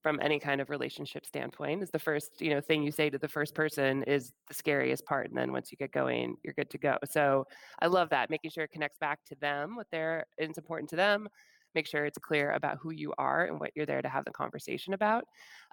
from 0.00 0.20
any 0.22 0.38
kind 0.38 0.60
of 0.60 0.70
relationship 0.70 1.26
standpoint. 1.26 1.82
Is 1.82 1.90
the 1.90 1.98
first 1.98 2.40
you 2.40 2.50
know 2.50 2.60
thing 2.60 2.84
you 2.84 2.92
say 2.92 3.10
to 3.10 3.18
the 3.18 3.28
first 3.28 3.54
person 3.56 4.04
is 4.04 4.32
the 4.46 4.54
scariest 4.54 5.04
part, 5.04 5.28
and 5.28 5.36
then 5.36 5.50
once 5.50 5.72
you 5.72 5.76
get 5.76 5.90
going, 5.90 6.36
you're 6.44 6.54
good 6.54 6.70
to 6.70 6.78
go. 6.78 6.98
So 7.10 7.46
I 7.80 7.88
love 7.88 8.10
that, 8.10 8.30
making 8.30 8.52
sure 8.52 8.62
it 8.64 8.70
connects 8.70 8.98
back 8.98 9.24
to 9.26 9.34
them, 9.40 9.74
what 9.74 9.88
they're 9.90 10.24
it's 10.36 10.56
important 10.56 10.90
to 10.90 10.96
them, 10.96 11.28
make 11.74 11.86
sure 11.86 12.04
it's 12.04 12.18
clear 12.18 12.52
about 12.52 12.78
who 12.80 12.90
you 12.90 13.12
are 13.18 13.44
and 13.44 13.60
what 13.60 13.70
you're 13.74 13.86
there 13.86 14.02
to 14.02 14.08
have 14.08 14.24
the 14.24 14.30
conversation 14.30 14.94
about. 14.94 15.24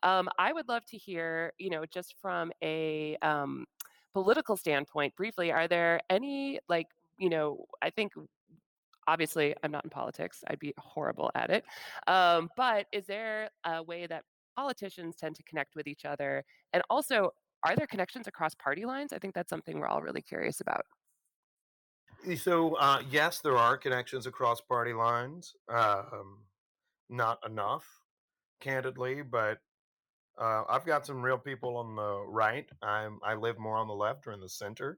Um, 0.04 0.30
I 0.38 0.54
would 0.54 0.68
love 0.68 0.86
to 0.88 0.98
hear, 0.98 1.54
you 1.58 1.70
know, 1.70 1.86
just 1.86 2.16
from 2.22 2.52
a 2.62 3.18
um, 3.22 3.66
political 4.14 4.58
standpoint, 4.58 5.16
briefly, 5.16 5.52
are 5.52 5.68
there 5.68 6.00
any, 6.10 6.60
like, 6.70 6.88
you 7.18 7.30
know, 7.30 7.66
I 7.82 7.90
think 7.90 8.14
obviously 9.08 9.56
I'm 9.64 9.72
not 9.72 9.84
in 9.84 9.90
politics, 9.90 10.44
I'd 10.48 10.60
be 10.60 10.74
horrible 10.78 11.32
at 11.36 11.50
it. 11.50 11.64
Um, 12.08 12.50
but 12.56 12.88
is 12.92 13.06
there 13.06 13.50
a 13.64 13.84
way 13.84 14.08
that 14.08 14.24
politicians 14.56 15.16
tend 15.16 15.36
to 15.36 15.44
connect 15.44 15.76
with 15.76 15.88
each 15.88 16.06
other? 16.06 16.44
And 16.74 16.84
also, 16.90 17.32
are 17.64 17.76
there 17.76 17.88
connections 17.88 18.28
across 18.28 18.54
party 18.56 18.86
lines? 18.86 19.12
I 19.12 19.18
think 19.18 19.34
that's 19.34 19.50
something 19.50 19.80
we're 19.80 19.88
all 19.88 20.02
really 20.02 20.22
curious 20.22 20.62
about. 20.62 20.86
So, 22.34 22.74
uh, 22.76 23.04
yes, 23.12 23.40
there 23.40 23.58
are 23.58 23.78
connections 23.78 24.26
across 24.26 24.60
party 24.60 24.94
lines. 24.94 25.56
Um, 25.70 26.40
not 27.08 27.40
enough, 27.46 27.86
candidly, 28.60 29.22
but 29.22 29.60
uh, 30.40 30.64
I've 30.68 30.86
got 30.86 31.06
some 31.06 31.22
real 31.22 31.38
people 31.38 31.78
on 31.78 31.96
the 31.96 32.26
right. 32.28 32.68
I'm 32.82 33.20
I 33.24 33.36
live 33.36 33.60
more 33.60 33.78
on 33.78 33.88
the 33.88 33.94
left 33.94 34.26
or 34.26 34.32
in 34.32 34.40
the 34.42 34.50
center. 34.50 34.98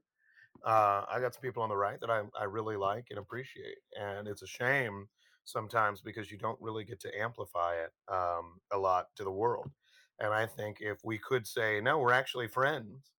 Uh, 0.64 1.04
I 1.10 1.20
got 1.20 1.34
some 1.34 1.42
people 1.42 1.62
on 1.62 1.68
the 1.68 1.76
right 1.76 2.00
that 2.00 2.10
I, 2.10 2.22
I 2.38 2.44
really 2.44 2.76
like 2.76 3.06
and 3.10 3.18
appreciate, 3.18 3.78
and 4.00 4.26
it's 4.26 4.42
a 4.42 4.46
shame 4.46 5.06
sometimes 5.44 6.00
because 6.00 6.30
you 6.30 6.38
don't 6.38 6.60
really 6.60 6.84
get 6.84 7.00
to 7.00 7.20
amplify 7.20 7.74
it 7.74 7.90
um, 8.12 8.58
a 8.72 8.78
lot 8.78 9.08
to 9.16 9.24
the 9.24 9.30
world. 9.30 9.70
And 10.18 10.32
I 10.32 10.46
think 10.46 10.78
if 10.80 10.98
we 11.04 11.18
could 11.18 11.46
say, 11.46 11.80
no, 11.80 11.98
we're 11.98 12.12
actually 12.12 12.48
friends, 12.48 13.12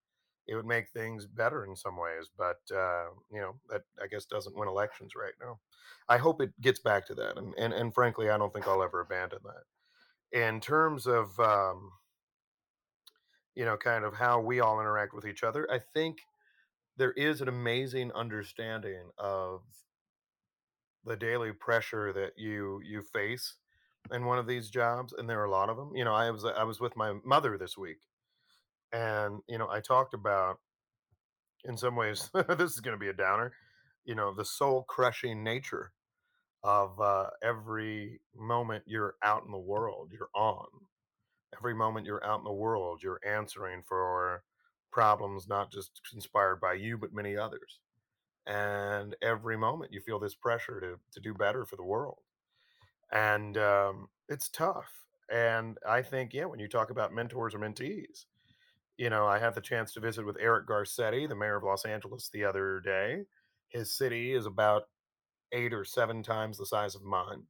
it 0.48 0.56
would 0.56 0.66
make 0.66 0.88
things 0.90 1.26
better 1.26 1.64
in 1.64 1.76
some 1.76 1.96
ways. 1.96 2.28
But 2.36 2.60
uh, 2.74 3.06
you 3.32 3.40
know, 3.40 3.54
that 3.68 3.82
I 4.02 4.06
guess 4.06 4.24
doesn't 4.24 4.56
win 4.56 4.68
elections 4.68 5.12
right 5.14 5.34
now. 5.40 5.60
I 6.08 6.16
hope 6.16 6.40
it 6.40 6.58
gets 6.60 6.80
back 6.80 7.06
to 7.08 7.14
that, 7.16 7.36
and 7.36 7.54
and, 7.58 7.72
and 7.72 7.94
frankly, 7.94 8.30
I 8.30 8.38
don't 8.38 8.52
think 8.52 8.66
I'll 8.66 8.82
ever 8.82 9.00
abandon 9.00 9.40
that. 9.44 10.40
In 10.40 10.60
terms 10.60 11.06
of 11.06 11.38
um, 11.38 11.92
you 13.54 13.64
know, 13.64 13.76
kind 13.76 14.04
of 14.04 14.14
how 14.14 14.40
we 14.40 14.60
all 14.60 14.80
interact 14.80 15.14
with 15.14 15.26
each 15.26 15.42
other, 15.42 15.68
I 15.70 15.80
think 15.94 16.18
there 16.96 17.12
is 17.12 17.40
an 17.40 17.48
amazing 17.48 18.12
understanding 18.12 19.10
of 19.18 19.62
the 21.04 21.16
daily 21.16 21.52
pressure 21.52 22.12
that 22.12 22.32
you 22.36 22.80
you 22.84 23.02
face 23.02 23.54
in 24.12 24.24
one 24.24 24.38
of 24.38 24.46
these 24.46 24.68
jobs 24.68 25.14
and 25.16 25.28
there 25.28 25.40
are 25.40 25.46
a 25.46 25.50
lot 25.50 25.70
of 25.70 25.76
them 25.76 25.92
you 25.94 26.04
know 26.04 26.14
i 26.14 26.30
was 26.30 26.44
i 26.44 26.64
was 26.64 26.80
with 26.80 26.96
my 26.96 27.14
mother 27.24 27.56
this 27.56 27.78
week 27.78 27.98
and 28.92 29.40
you 29.48 29.58
know 29.58 29.68
i 29.70 29.80
talked 29.80 30.14
about 30.14 30.58
in 31.64 31.76
some 31.76 31.96
ways 31.96 32.30
this 32.58 32.72
is 32.72 32.80
going 32.80 32.96
to 32.96 33.00
be 33.00 33.08
a 33.08 33.12
downer 33.14 33.52
you 34.04 34.14
know 34.14 34.32
the 34.34 34.44
soul 34.44 34.84
crushing 34.88 35.44
nature 35.44 35.92
of 36.64 37.00
uh, 37.00 37.26
every 37.42 38.20
moment 38.36 38.84
you're 38.86 39.14
out 39.22 39.44
in 39.44 39.52
the 39.52 39.58
world 39.58 40.10
you're 40.12 40.30
on. 40.34 40.66
Every 41.56 41.74
moment 41.74 42.06
you're 42.06 42.24
out 42.24 42.38
in 42.38 42.44
the 42.44 42.52
world 42.52 43.00
you're 43.02 43.20
answering 43.26 43.82
for 43.88 44.42
problems 44.90 45.48
not 45.48 45.72
just 45.72 46.00
inspired 46.12 46.60
by 46.60 46.74
you 46.74 46.98
but 46.98 47.12
many 47.12 47.36
others. 47.36 47.80
And 48.46 49.14
every 49.22 49.56
moment 49.56 49.92
you 49.92 50.00
feel 50.00 50.18
this 50.18 50.34
pressure 50.34 50.80
to 50.80 50.98
to 51.12 51.20
do 51.20 51.34
better 51.34 51.64
for 51.64 51.76
the 51.76 51.84
world. 51.84 52.18
And 53.12 53.56
um, 53.56 54.08
it's 54.28 54.48
tough. 54.48 54.90
And 55.30 55.76
i 55.86 56.00
think 56.02 56.32
yeah 56.32 56.46
when 56.46 56.58
you 56.58 56.68
talk 56.68 56.90
about 56.90 57.14
mentors 57.14 57.54
or 57.54 57.58
mentees 57.58 58.24
you 58.98 59.10
know, 59.10 59.26
I 59.26 59.38
had 59.38 59.54
the 59.54 59.60
chance 59.60 59.92
to 59.92 60.00
visit 60.00 60.26
with 60.26 60.36
Eric 60.40 60.66
Garcetti, 60.66 61.28
the 61.28 61.36
mayor 61.36 61.56
of 61.56 61.62
Los 61.62 61.84
Angeles, 61.84 62.28
the 62.32 62.44
other 62.44 62.80
day. 62.80 63.22
His 63.68 63.96
city 63.96 64.34
is 64.34 64.44
about 64.44 64.82
eight 65.52 65.72
or 65.72 65.84
seven 65.84 66.22
times 66.22 66.58
the 66.58 66.66
size 66.66 66.96
of 66.96 67.04
mine. 67.04 67.44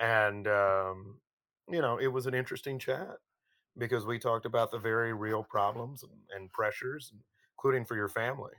And, 0.00 0.48
um, 0.48 1.18
you 1.70 1.82
know, 1.82 1.98
it 1.98 2.08
was 2.08 2.26
an 2.26 2.34
interesting 2.34 2.78
chat 2.78 3.18
because 3.76 4.06
we 4.06 4.18
talked 4.18 4.46
about 4.46 4.70
the 4.70 4.78
very 4.78 5.12
real 5.12 5.44
problems 5.44 6.02
and, 6.02 6.12
and 6.34 6.50
pressures, 6.50 7.12
including 7.58 7.84
for 7.84 7.94
your 7.94 8.08
family, 8.08 8.54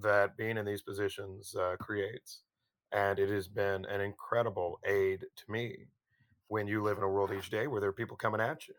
that 0.00 0.36
being 0.36 0.56
in 0.56 0.64
these 0.64 0.82
positions 0.82 1.54
uh, 1.56 1.74
creates. 1.80 2.42
And 2.92 3.18
it 3.18 3.28
has 3.28 3.48
been 3.48 3.84
an 3.86 4.00
incredible 4.00 4.78
aid 4.86 5.20
to 5.20 5.52
me 5.52 5.76
when 6.46 6.68
you 6.68 6.82
live 6.82 6.98
in 6.98 7.04
a 7.04 7.08
world 7.08 7.32
each 7.36 7.50
day 7.50 7.66
where 7.66 7.80
there 7.80 7.90
are 7.90 7.94
people 7.94 8.16
coming 8.16 8.40
at 8.40 8.68
you 8.68 8.74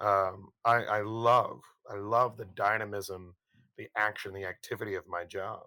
um, 0.00 0.50
I, 0.64 0.82
I 0.84 1.00
love 1.02 1.60
I 1.90 1.96
love 1.96 2.36
the 2.36 2.44
dynamism, 2.44 3.34
the 3.76 3.88
action, 3.96 4.32
the 4.32 4.44
activity 4.44 4.94
of 4.94 5.08
my 5.08 5.24
job. 5.24 5.62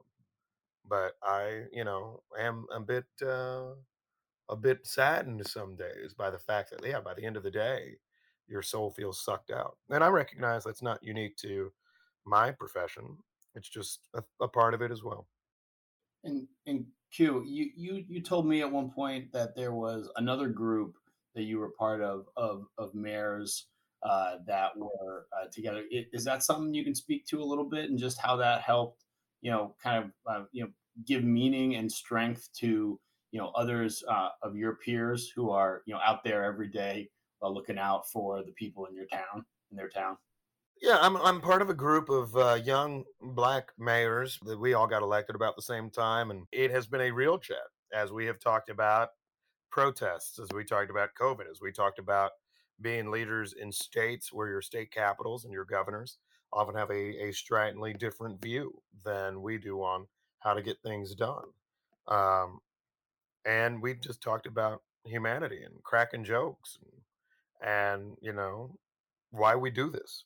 But 0.88 1.14
I, 1.24 1.64
you 1.72 1.84
know, 1.84 2.22
am 2.40 2.66
a 2.74 2.80
bit 2.80 3.06
uh, 3.22 3.72
a 4.50 4.56
bit 4.56 4.86
saddened 4.86 5.46
some 5.48 5.76
days 5.76 6.14
by 6.18 6.30
the 6.30 6.40
fact 6.40 6.72
that 6.72 6.86
yeah, 6.88 7.00
by 7.02 7.14
the 7.14 7.26
end 7.26 7.38
of 7.38 7.44
the 7.44 7.52
day, 7.52 7.98
your 8.48 8.62
soul 8.62 8.92
feels 8.92 9.24
sucked 9.24 9.52
out. 9.52 9.78
And 9.90 10.04
I 10.04 10.08
recognize 10.08 10.64
that's 10.64 10.82
not 10.82 11.04
unique 11.04 11.38
to 11.38 11.72
my 12.26 12.52
profession. 12.52 13.18
It's 13.56 13.70
just 13.70 14.08
a, 14.14 14.24
a 14.42 14.48
part 14.48 14.74
of 14.74 14.82
it 14.82 14.92
as 14.92 15.04
well. 15.04 15.28
And 16.24 16.48
and 16.66 16.86
Q, 17.12 17.44
you 17.46 17.72
you 17.76 18.06
you 18.08 18.22
told 18.22 18.46
me 18.46 18.62
at 18.62 18.72
one 18.72 18.92
point 18.92 19.32
that 19.34 19.56
there 19.56 19.74
was 19.74 20.10
another 20.16 20.48
group 20.48 20.96
that 21.36 21.44
you 21.44 21.60
were 21.60 21.72
part 21.78 22.02
of 22.02 22.28
of 22.38 22.68
of 22.78 22.94
mayors 22.94 23.68
uh, 24.04 24.38
that 24.48 24.72
were 24.78 25.28
uh, 25.40 25.48
together. 25.52 25.84
Is 25.92 26.24
that 26.24 26.44
something 26.44 26.74
you 26.74 26.84
can 26.84 26.96
speak 26.96 27.26
to 27.28 27.42
a 27.42 27.46
little 27.46 27.66
bit 27.66 27.90
and 27.90 28.00
just 28.00 28.20
how 28.20 28.36
that 28.38 28.62
helped, 28.62 29.06
you 29.42 29.52
know, 29.52 29.76
kind 29.82 30.04
of, 30.04 30.12
uh, 30.28 30.46
you 30.52 30.64
know, 30.64 30.70
give 31.06 31.24
meaning 31.24 31.76
and 31.76 31.92
strength 31.92 32.50
to, 32.60 33.00
you 33.32 33.40
know, 33.40 33.52
others 33.56 34.04
uh, 34.10 34.30
of 34.42 34.56
your 34.56 34.76
peers 34.76 35.32
who 35.36 35.50
are, 35.52 35.84
you 35.86 35.94
know, 35.94 36.00
out 36.06 36.24
there 36.24 36.44
every 36.44 36.68
day 36.68 37.10
uh, 37.42 37.50
looking 37.50 37.78
out 37.78 38.10
for 38.10 38.44
the 38.44 38.52
people 38.52 38.86
in 38.86 38.96
your 38.96 39.06
town, 39.06 39.46
in 39.72 39.78
their 39.78 39.90
town? 39.90 40.18
Yeah, 40.82 40.98
I'm 41.00 41.16
I'm 41.18 41.42
part 41.42 41.62
of 41.62 41.70
a 41.70 41.76
group 41.76 42.10
of 42.10 42.36
uh, 42.36 42.58
young 42.64 43.04
black 43.22 43.72
mayors 43.78 44.40
that 44.46 44.60
we 44.60 44.74
all 44.74 44.88
got 44.88 45.04
elected 45.04 45.36
about 45.36 45.56
the 45.56 45.62
same 45.62 45.92
time, 45.92 46.32
and 46.32 46.48
it 46.52 46.72
has 46.72 46.88
been 46.88 47.02
a 47.02 47.12
real 47.12 47.38
chat 47.38 47.58
as 47.94 48.12
we 48.12 48.26
have 48.26 48.40
talked 48.40 48.70
about 48.70 49.10
protests, 49.70 50.40
as 50.40 50.50
we 50.54 50.64
talked 50.64 50.90
about 50.90 51.10
COVID, 51.20 51.50
as 51.50 51.62
we 51.62 51.72
talked 51.72 52.00
about 52.00 52.32
being 52.82 53.12
leaders 53.12 53.54
in 53.54 53.72
states 53.72 54.32
where 54.34 54.48
your 54.48 54.62
state 54.62 54.92
capitals 54.92 55.44
and 55.44 55.54
your 55.54 55.66
governors 55.66 56.18
often 56.54 56.76
have 56.76 56.90
a, 56.90 57.28
a 57.28 57.32
stridently 57.32 57.94
different 57.94 58.42
view 58.42 58.82
than 59.06 59.42
we 59.42 59.58
do 59.58 59.82
on 59.82 60.08
how 60.40 60.54
to 60.54 60.62
get 60.62 60.78
things 60.84 61.16
done. 61.16 61.46
Um, 62.08 62.60
and 63.46 63.82
we 63.82 63.94
just 63.96 64.22
talked 64.22 64.48
about 64.48 64.82
humanity 65.06 65.64
and 65.64 65.82
cracking 65.84 66.24
jokes 66.24 66.78
and, 67.62 67.72
and 67.72 68.18
you 68.22 68.34
know 68.34 68.78
why 69.32 69.56
we 69.56 69.70
do 69.70 69.90
this. 69.90 70.26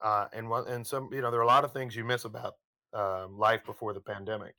Uh, 0.00 0.26
and 0.32 0.48
one 0.50 0.66
and 0.68 0.86
some 0.86 1.08
you 1.12 1.20
know 1.20 1.30
there 1.30 1.40
are 1.40 1.44
a 1.44 1.46
lot 1.46 1.64
of 1.64 1.72
things 1.72 1.94
you 1.94 2.04
miss 2.04 2.24
about 2.24 2.54
um, 2.94 3.38
life 3.38 3.64
before 3.64 3.92
the 3.92 4.00
pandemic. 4.00 4.54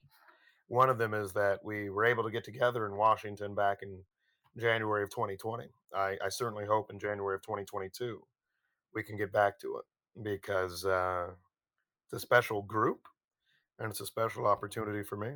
One 0.68 0.90
of 0.90 0.98
them 0.98 1.14
is 1.14 1.34
that 1.34 1.64
we 1.64 1.90
were 1.90 2.06
able 2.06 2.24
to 2.24 2.32
get 2.32 2.44
together 2.44 2.86
in 2.86 2.96
Washington 2.96 3.54
back 3.54 3.80
in 3.82 4.00
January 4.58 5.04
of 5.04 5.10
2020. 5.10 5.66
I, 5.96 6.18
I 6.24 6.30
certainly 6.30 6.66
hope 6.66 6.92
in 6.92 7.00
January 7.00 7.36
of 7.36 7.42
2022 7.42 8.22
we 8.94 9.04
can 9.04 9.18
get 9.18 9.32
back 9.32 9.60
to 9.60 9.78
it 9.78 10.24
because 10.24 10.86
uh, 10.86 11.28
it's 12.06 12.14
a 12.14 12.20
special 12.20 12.62
group 12.62 13.08
and 13.80 13.90
it's 13.90 14.02
a 14.02 14.06
special 14.06 14.46
opportunity 14.46 15.04
for 15.04 15.18
me. 15.18 15.32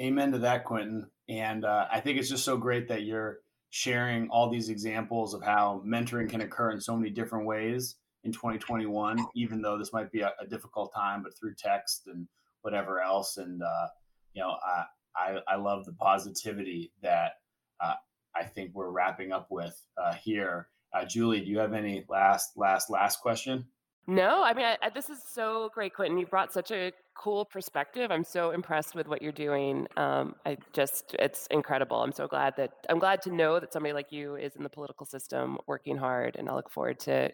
Amen 0.00 0.32
to 0.32 0.38
that, 0.38 0.64
Quinton. 0.64 1.10
And 1.28 1.64
uh, 1.64 1.86
I 1.92 2.00
think 2.00 2.18
it's 2.18 2.28
just 2.28 2.44
so 2.44 2.56
great 2.56 2.88
that 2.88 3.02
you're 3.02 3.40
sharing 3.70 4.28
all 4.30 4.50
these 4.50 4.68
examples 4.68 5.34
of 5.34 5.42
how 5.42 5.82
mentoring 5.86 6.28
can 6.28 6.40
occur 6.40 6.72
in 6.72 6.80
so 6.80 6.96
many 6.96 7.10
different 7.10 7.46
ways 7.46 7.96
in 8.24 8.32
2021, 8.32 9.24
even 9.34 9.62
though 9.62 9.78
this 9.78 9.92
might 9.92 10.10
be 10.10 10.20
a, 10.20 10.32
a 10.40 10.46
difficult 10.46 10.92
time, 10.94 11.22
but 11.22 11.38
through 11.38 11.54
text 11.54 12.02
and 12.06 12.26
whatever 12.62 13.00
else. 13.00 13.36
And, 13.36 13.62
uh, 13.62 13.86
you 14.34 14.42
know, 14.42 14.56
I, 14.64 14.84
I, 15.16 15.38
I, 15.48 15.56
love 15.56 15.84
the 15.86 15.92
positivity 15.92 16.92
that 17.02 17.32
uh, 17.80 17.94
I 18.36 18.44
think 18.44 18.72
we're 18.74 18.90
wrapping 18.90 19.32
up 19.32 19.48
with 19.50 19.80
uh, 20.02 20.14
here. 20.14 20.68
Uh, 20.92 21.04
Julie, 21.04 21.40
do 21.40 21.50
you 21.50 21.58
have 21.58 21.72
any 21.72 22.04
last, 22.08 22.56
last, 22.56 22.90
last 22.90 23.20
question? 23.20 23.64
No, 24.06 24.42
I 24.42 24.54
mean, 24.54 24.64
I, 24.64 24.76
I, 24.82 24.90
this 24.90 25.08
is 25.08 25.22
so 25.28 25.70
great, 25.72 25.94
Quinton. 25.94 26.18
You 26.18 26.26
brought 26.26 26.52
such 26.52 26.72
a 26.72 26.92
cool 27.16 27.44
perspective. 27.44 28.10
I'm 28.10 28.24
so 28.24 28.50
impressed 28.50 28.94
with 28.94 29.06
what 29.06 29.22
you're 29.22 29.30
doing. 29.30 29.86
Um, 29.96 30.34
I 30.44 30.56
just, 30.72 31.14
it's 31.18 31.46
incredible. 31.50 32.02
I'm 32.02 32.12
so 32.12 32.26
glad 32.26 32.54
that, 32.56 32.72
I'm 32.88 32.98
glad 32.98 33.22
to 33.22 33.30
know 33.30 33.60
that 33.60 33.72
somebody 33.72 33.92
like 33.92 34.10
you 34.10 34.36
is 34.36 34.56
in 34.56 34.64
the 34.64 34.68
political 34.68 35.06
system 35.06 35.58
working 35.66 35.96
hard, 35.96 36.36
and 36.36 36.48
I 36.48 36.54
look 36.54 36.70
forward 36.70 36.98
to 37.00 37.30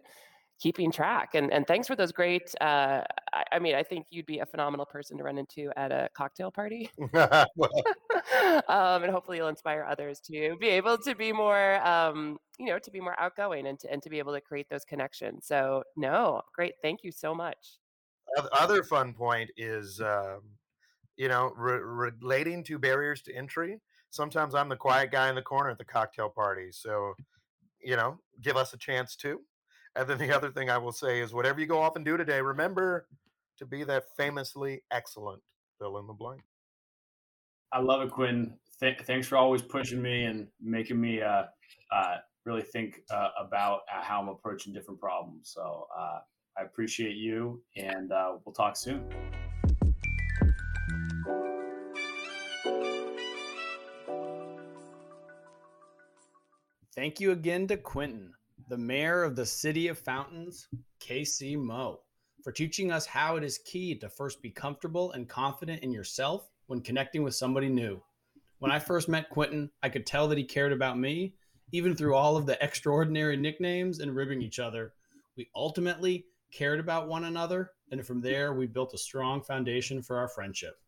keeping 0.60 0.90
track. 0.90 1.30
And 1.34 1.52
and 1.52 1.66
thanks 1.66 1.86
for 1.86 1.96
those 1.96 2.12
great. 2.12 2.54
Uh, 2.60 3.02
I, 3.32 3.44
I, 3.52 3.58
mean, 3.58 3.74
I 3.74 3.82
think 3.82 4.06
you'd 4.10 4.26
be 4.26 4.38
a 4.38 4.46
phenomenal 4.46 4.86
person 4.86 5.18
to 5.18 5.24
run 5.24 5.38
into 5.38 5.70
at 5.76 5.92
a 5.92 6.08
cocktail 6.14 6.50
party. 6.50 6.90
um, 8.68 9.02
and 9.02 9.12
hopefully, 9.12 9.38
you'll 9.38 9.48
inspire 9.48 9.86
others 9.88 10.20
to 10.20 10.56
be 10.60 10.68
able 10.68 10.98
to 10.98 11.14
be 11.14 11.32
more, 11.32 11.86
um, 11.86 12.38
you 12.58 12.66
know, 12.66 12.78
to 12.78 12.90
be 12.90 13.00
more 13.00 13.18
outgoing 13.20 13.66
and 13.66 13.78
to 13.80 13.92
and 13.92 14.02
to 14.02 14.10
be 14.10 14.18
able 14.18 14.32
to 14.34 14.40
create 14.40 14.68
those 14.68 14.84
connections. 14.84 15.46
So, 15.46 15.82
no, 15.96 16.42
great. 16.54 16.74
Thank 16.82 17.04
you 17.04 17.12
so 17.12 17.34
much. 17.34 17.78
Other 18.52 18.82
fun 18.82 19.14
point 19.14 19.50
is, 19.56 20.00
um, 20.00 20.42
you 21.16 21.28
know, 21.28 21.52
re- 21.56 21.78
relating 21.78 22.64
to 22.64 22.78
barriers 22.78 23.22
to 23.22 23.34
entry. 23.34 23.80
Sometimes 24.10 24.54
I'm 24.54 24.68
the 24.68 24.76
quiet 24.76 25.10
guy 25.10 25.28
in 25.28 25.34
the 25.34 25.42
corner 25.42 25.70
at 25.70 25.78
the 25.78 25.84
cocktail 25.84 26.28
party. 26.28 26.68
So, 26.72 27.14
you 27.80 27.96
know, 27.96 28.18
give 28.42 28.56
us 28.56 28.72
a 28.72 28.78
chance 28.78 29.14
too. 29.16 29.40
And 29.94 30.08
then 30.08 30.18
the 30.18 30.34
other 30.34 30.50
thing 30.50 30.70
I 30.70 30.78
will 30.78 30.92
say 30.92 31.20
is 31.20 31.32
whatever 31.32 31.60
you 31.60 31.66
go 31.66 31.80
off 31.80 31.96
and 31.96 32.04
do 32.04 32.16
today, 32.16 32.40
remember 32.40 33.06
to 33.58 33.66
be 33.66 33.84
that 33.84 34.04
famously 34.16 34.82
excellent 34.90 35.42
fill 35.78 35.98
in 35.98 36.06
the 36.06 36.12
blank. 36.12 36.42
I 37.72 37.80
love 37.80 38.02
it, 38.02 38.10
Quinn. 38.10 38.54
Th- 38.80 39.00
thanks 39.00 39.26
for 39.26 39.36
always 39.36 39.62
pushing 39.62 40.00
me 40.00 40.24
and 40.24 40.46
making 40.60 41.00
me 41.00 41.22
uh, 41.22 41.44
uh, 41.92 42.16
really 42.44 42.62
think 42.62 43.00
uh, 43.10 43.28
about 43.40 43.80
uh, 43.92 44.02
how 44.02 44.20
I'm 44.20 44.28
approaching 44.28 44.72
different 44.72 45.00
problems. 45.00 45.50
So 45.52 45.86
uh, 45.98 46.20
I 46.58 46.62
appreciate 46.62 47.16
you, 47.16 47.62
and 47.76 48.12
uh, 48.12 48.36
we'll 48.44 48.54
talk 48.54 48.76
soon. 48.76 49.08
Thank 56.94 57.20
you 57.20 57.32
again 57.32 57.66
to 57.68 57.76
Quinton 57.76 58.32
the 58.68 58.76
mayor 58.76 59.22
of 59.22 59.36
the 59.36 59.46
city 59.46 59.88
of 59.88 59.98
Fountains, 59.98 60.68
KC 61.00 61.56
Mo, 61.56 62.00
for 62.42 62.50
teaching 62.50 62.90
us 62.90 63.06
how 63.06 63.36
it 63.36 63.44
is 63.44 63.58
key 63.58 63.94
to 63.98 64.08
first 64.08 64.42
be 64.42 64.50
comfortable 64.50 65.12
and 65.12 65.28
confident 65.28 65.82
in 65.82 65.92
yourself 65.92 66.48
when 66.66 66.80
connecting 66.80 67.22
with 67.22 67.34
somebody 67.34 67.68
new. 67.68 68.02
When 68.58 68.72
I 68.72 68.78
first 68.78 69.08
met 69.08 69.30
Quinton, 69.30 69.70
I 69.82 69.88
could 69.88 70.06
tell 70.06 70.28
that 70.28 70.38
he 70.38 70.44
cared 70.44 70.72
about 70.72 70.98
me, 70.98 71.34
even 71.72 71.94
through 71.94 72.14
all 72.14 72.36
of 72.36 72.46
the 72.46 72.62
extraordinary 72.62 73.36
nicknames 73.36 74.00
and 74.00 74.14
ribbing 74.14 74.42
each 74.42 74.58
other. 74.58 74.94
We 75.36 75.50
ultimately 75.54 76.26
cared 76.52 76.80
about 76.80 77.08
one 77.08 77.24
another, 77.24 77.72
and 77.90 78.04
from 78.06 78.20
there, 78.20 78.54
we 78.54 78.66
built 78.66 78.94
a 78.94 78.98
strong 78.98 79.42
foundation 79.42 80.02
for 80.02 80.16
our 80.16 80.28
friendship. 80.28 80.78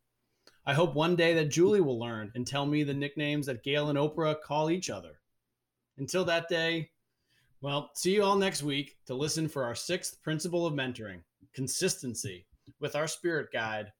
I 0.64 0.74
hope 0.74 0.94
one 0.94 1.16
day 1.16 1.34
that 1.34 1.50
Julie 1.50 1.80
will 1.80 1.98
learn 1.98 2.30
and 2.34 2.46
tell 2.46 2.66
me 2.66 2.82
the 2.82 2.94
nicknames 2.94 3.46
that 3.46 3.62
Gail 3.62 3.88
and 3.88 3.98
Oprah 3.98 4.40
call 4.40 4.70
each 4.70 4.90
other. 4.90 5.20
Until 5.98 6.24
that 6.26 6.48
day, 6.48 6.90
well, 7.60 7.90
see 7.94 8.14
you 8.14 8.22
all 8.22 8.36
next 8.36 8.62
week 8.62 8.96
to 9.06 9.14
listen 9.14 9.48
for 9.48 9.64
our 9.64 9.74
sixth 9.74 10.22
principle 10.22 10.66
of 10.66 10.74
mentoring 10.74 11.22
consistency 11.54 12.46
with 12.80 12.94
our 12.94 13.08
spirit 13.08 13.48
guide, 13.52 13.92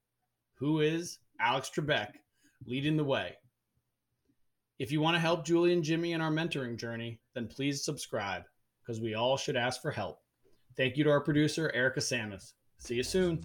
who 0.55 0.81
is 0.81 1.19
Alex 1.41 1.71
Trebek, 1.75 2.13
leading 2.67 2.97
the 2.97 3.05
way. 3.05 3.35
If 4.79 4.93
you 4.93 5.01
want 5.01 5.17
to 5.17 5.21
help 5.21 5.45
Julie 5.45 5.73
and 5.73 5.83
Jimmy 5.83 6.13
in 6.13 6.21
our 6.21 6.31
mentoring 6.31 6.77
journey, 6.77 7.21
then 7.35 7.49
please 7.49 7.85
subscribe 7.85 8.43
because 8.81 9.01
we 9.01 9.15
all 9.15 9.37
should 9.37 9.57
ask 9.57 9.83
for 9.83 9.91
help. 9.91 10.21
Thank 10.77 10.97
you 10.97 11.05
to 11.05 11.11
our 11.11 11.21
producer, 11.21 11.71
Erica 11.75 12.01
Samus. 12.01 12.53
See 12.79 12.95
you 12.95 13.03
soon. 13.03 13.43